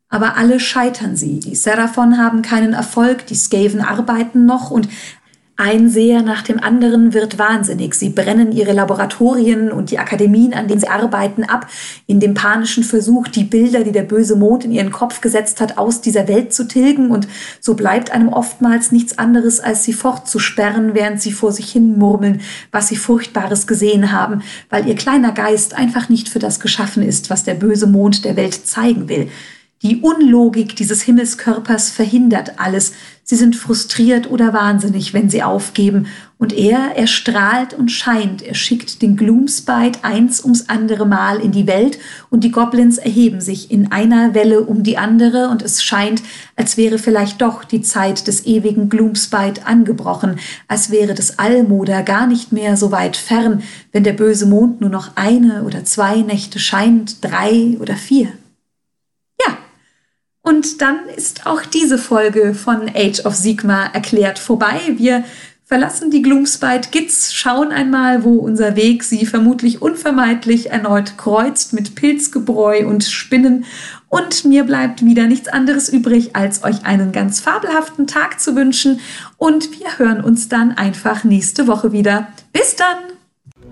Aber 0.09 0.37
alle 0.37 0.59
scheitern 0.59 1.15
sie. 1.15 1.39
Die 1.39 1.55
Seraphon 1.55 2.17
haben 2.17 2.41
keinen 2.41 2.73
Erfolg, 2.73 3.27
die 3.27 3.35
Skaven 3.35 3.79
arbeiten 3.79 4.47
noch 4.47 4.71
und 4.71 4.89
ein 5.61 5.91
Seher 5.91 6.23
nach 6.23 6.41
dem 6.41 6.59
anderen 6.59 7.13
wird 7.13 7.37
wahnsinnig. 7.37 7.93
Sie 7.93 8.09
brennen 8.09 8.51
ihre 8.51 8.73
Laboratorien 8.73 9.71
und 9.71 9.91
die 9.91 9.99
Akademien, 9.99 10.55
an 10.55 10.67
denen 10.67 10.79
sie 10.79 10.87
arbeiten, 10.87 11.43
ab, 11.43 11.67
in 12.07 12.19
dem 12.19 12.33
panischen 12.33 12.83
Versuch, 12.83 13.27
die 13.27 13.43
Bilder, 13.43 13.83
die 13.83 13.91
der 13.91 14.01
böse 14.01 14.35
Mond 14.35 14.65
in 14.65 14.71
ihren 14.71 14.91
Kopf 14.91 15.21
gesetzt 15.21 15.61
hat, 15.61 15.77
aus 15.77 16.01
dieser 16.01 16.27
Welt 16.27 16.51
zu 16.51 16.67
tilgen. 16.67 17.11
Und 17.11 17.27
so 17.59 17.75
bleibt 17.75 18.11
einem 18.11 18.29
oftmals 18.29 18.91
nichts 18.91 19.19
anderes, 19.19 19.59
als 19.59 19.83
sie 19.83 19.93
fortzusperren, 19.93 20.95
während 20.95 21.21
sie 21.21 21.31
vor 21.31 21.51
sich 21.51 21.71
hin 21.71 21.95
murmeln, 21.95 22.41
was 22.71 22.87
sie 22.87 22.95
Furchtbares 22.95 23.67
gesehen 23.67 24.11
haben, 24.11 24.41
weil 24.71 24.87
ihr 24.87 24.95
kleiner 24.95 25.31
Geist 25.31 25.75
einfach 25.75 26.09
nicht 26.09 26.27
für 26.27 26.39
das 26.39 26.59
geschaffen 26.59 27.03
ist, 27.03 27.29
was 27.29 27.43
der 27.43 27.53
böse 27.53 27.85
Mond 27.85 28.25
der 28.25 28.35
Welt 28.35 28.65
zeigen 28.65 29.07
will. 29.09 29.29
Die 29.83 30.01
Unlogik 30.01 30.75
dieses 30.75 31.01
Himmelskörpers 31.01 31.89
verhindert 31.89 32.59
alles. 32.59 32.93
Sie 33.23 33.35
sind 33.35 33.55
frustriert 33.55 34.29
oder 34.29 34.53
wahnsinnig, 34.53 35.11
wenn 35.15 35.27
sie 35.27 35.41
aufgeben. 35.41 36.05
Und 36.37 36.53
er, 36.53 36.95
er 36.95 37.07
strahlt 37.07 37.73
und 37.73 37.89
scheint. 37.89 38.43
Er 38.43 38.53
schickt 38.53 39.01
den 39.01 39.17
Gloomspite 39.17 40.03
eins 40.03 40.43
ums 40.43 40.69
andere 40.69 41.07
Mal 41.07 41.39
in 41.39 41.51
die 41.51 41.65
Welt 41.65 41.97
und 42.29 42.43
die 42.43 42.51
Goblins 42.51 42.99
erheben 42.99 43.41
sich 43.41 43.71
in 43.71 43.91
einer 43.91 44.35
Welle 44.35 44.61
um 44.61 44.83
die 44.83 44.99
andere 44.99 45.49
und 45.49 45.63
es 45.63 45.83
scheint, 45.83 46.21
als 46.55 46.77
wäre 46.77 46.99
vielleicht 46.99 47.41
doch 47.41 47.63
die 47.63 47.81
Zeit 47.81 48.27
des 48.27 48.45
ewigen 48.45 48.87
Gloomspite 48.87 49.65
angebrochen, 49.65 50.37
als 50.67 50.91
wäre 50.91 51.15
das 51.15 51.39
Almoder 51.39 52.03
gar 52.03 52.27
nicht 52.27 52.51
mehr 52.51 52.77
so 52.77 52.91
weit 52.91 53.17
fern, 53.17 53.63
wenn 53.91 54.03
der 54.03 54.13
böse 54.13 54.45
Mond 54.45 54.79
nur 54.79 54.91
noch 54.91 55.15
eine 55.15 55.63
oder 55.63 55.85
zwei 55.85 56.17
Nächte 56.17 56.59
scheint, 56.59 57.23
drei 57.23 57.77
oder 57.79 57.95
vier. 57.95 58.27
Und 60.43 60.81
dann 60.81 61.07
ist 61.15 61.45
auch 61.45 61.61
diese 61.61 61.97
Folge 61.97 62.53
von 62.53 62.89
Age 62.93 63.25
of 63.25 63.35
Sigma 63.35 63.85
erklärt 63.85 64.39
vorbei. 64.39 64.79
Wir 64.97 65.23
verlassen 65.71 66.11
die 66.11 66.21
Gloomspite 66.21 66.89
Gits, 66.91 67.33
schauen 67.33 67.71
einmal, 67.71 68.25
wo 68.25 68.39
unser 68.39 68.75
Weg 68.75 69.03
sie 69.03 69.25
vermutlich 69.25 69.81
unvermeidlich 69.81 70.69
erneut 70.69 71.17
kreuzt 71.17 71.71
mit 71.71 71.95
Pilzgebräu 71.95 72.85
und 72.85 73.05
Spinnen. 73.05 73.65
Und 74.09 74.43
mir 74.43 74.65
bleibt 74.65 75.05
wieder 75.05 75.27
nichts 75.27 75.47
anderes 75.47 75.87
übrig, 75.87 76.35
als 76.35 76.65
euch 76.65 76.85
einen 76.85 77.13
ganz 77.13 77.39
fabelhaften 77.39 78.05
Tag 78.05 78.41
zu 78.41 78.55
wünschen. 78.55 78.99
Und 79.37 79.79
wir 79.79 79.97
hören 79.97 80.21
uns 80.21 80.49
dann 80.49 80.71
einfach 80.71 81.23
nächste 81.23 81.67
Woche 81.67 81.93
wieder. 81.93 82.27
Bis 82.51 82.75
dann! 82.75 82.97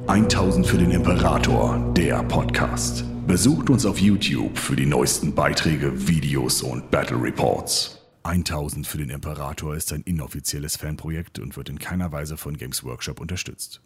1000 0.08 0.66
für 0.66 0.78
den 0.78 0.92
Imperator, 0.92 1.94
der 1.98 2.24
Podcast. 2.24 3.04
Besucht 3.30 3.70
uns 3.70 3.86
auf 3.86 4.00
YouTube 4.00 4.58
für 4.58 4.76
die 4.76 4.88
neuesten 4.88 5.36
Beiträge, 5.36 6.08
Videos 6.08 6.64
und 6.64 6.90
Battle 6.90 7.22
Reports. 7.22 8.00
1000 8.24 8.88
für 8.88 8.98
den 8.98 9.12
Imperator 9.12 9.76
ist 9.76 9.94
ein 9.94 10.02
inoffizielles 10.02 10.78
Fanprojekt 10.78 11.38
und 11.38 11.56
wird 11.56 11.70
in 11.70 11.78
keiner 11.78 12.12
Weise 12.12 12.38
von 12.38 12.58
Games 12.58 12.84
Workshop 12.84 13.22
unterstützt. 13.22 13.82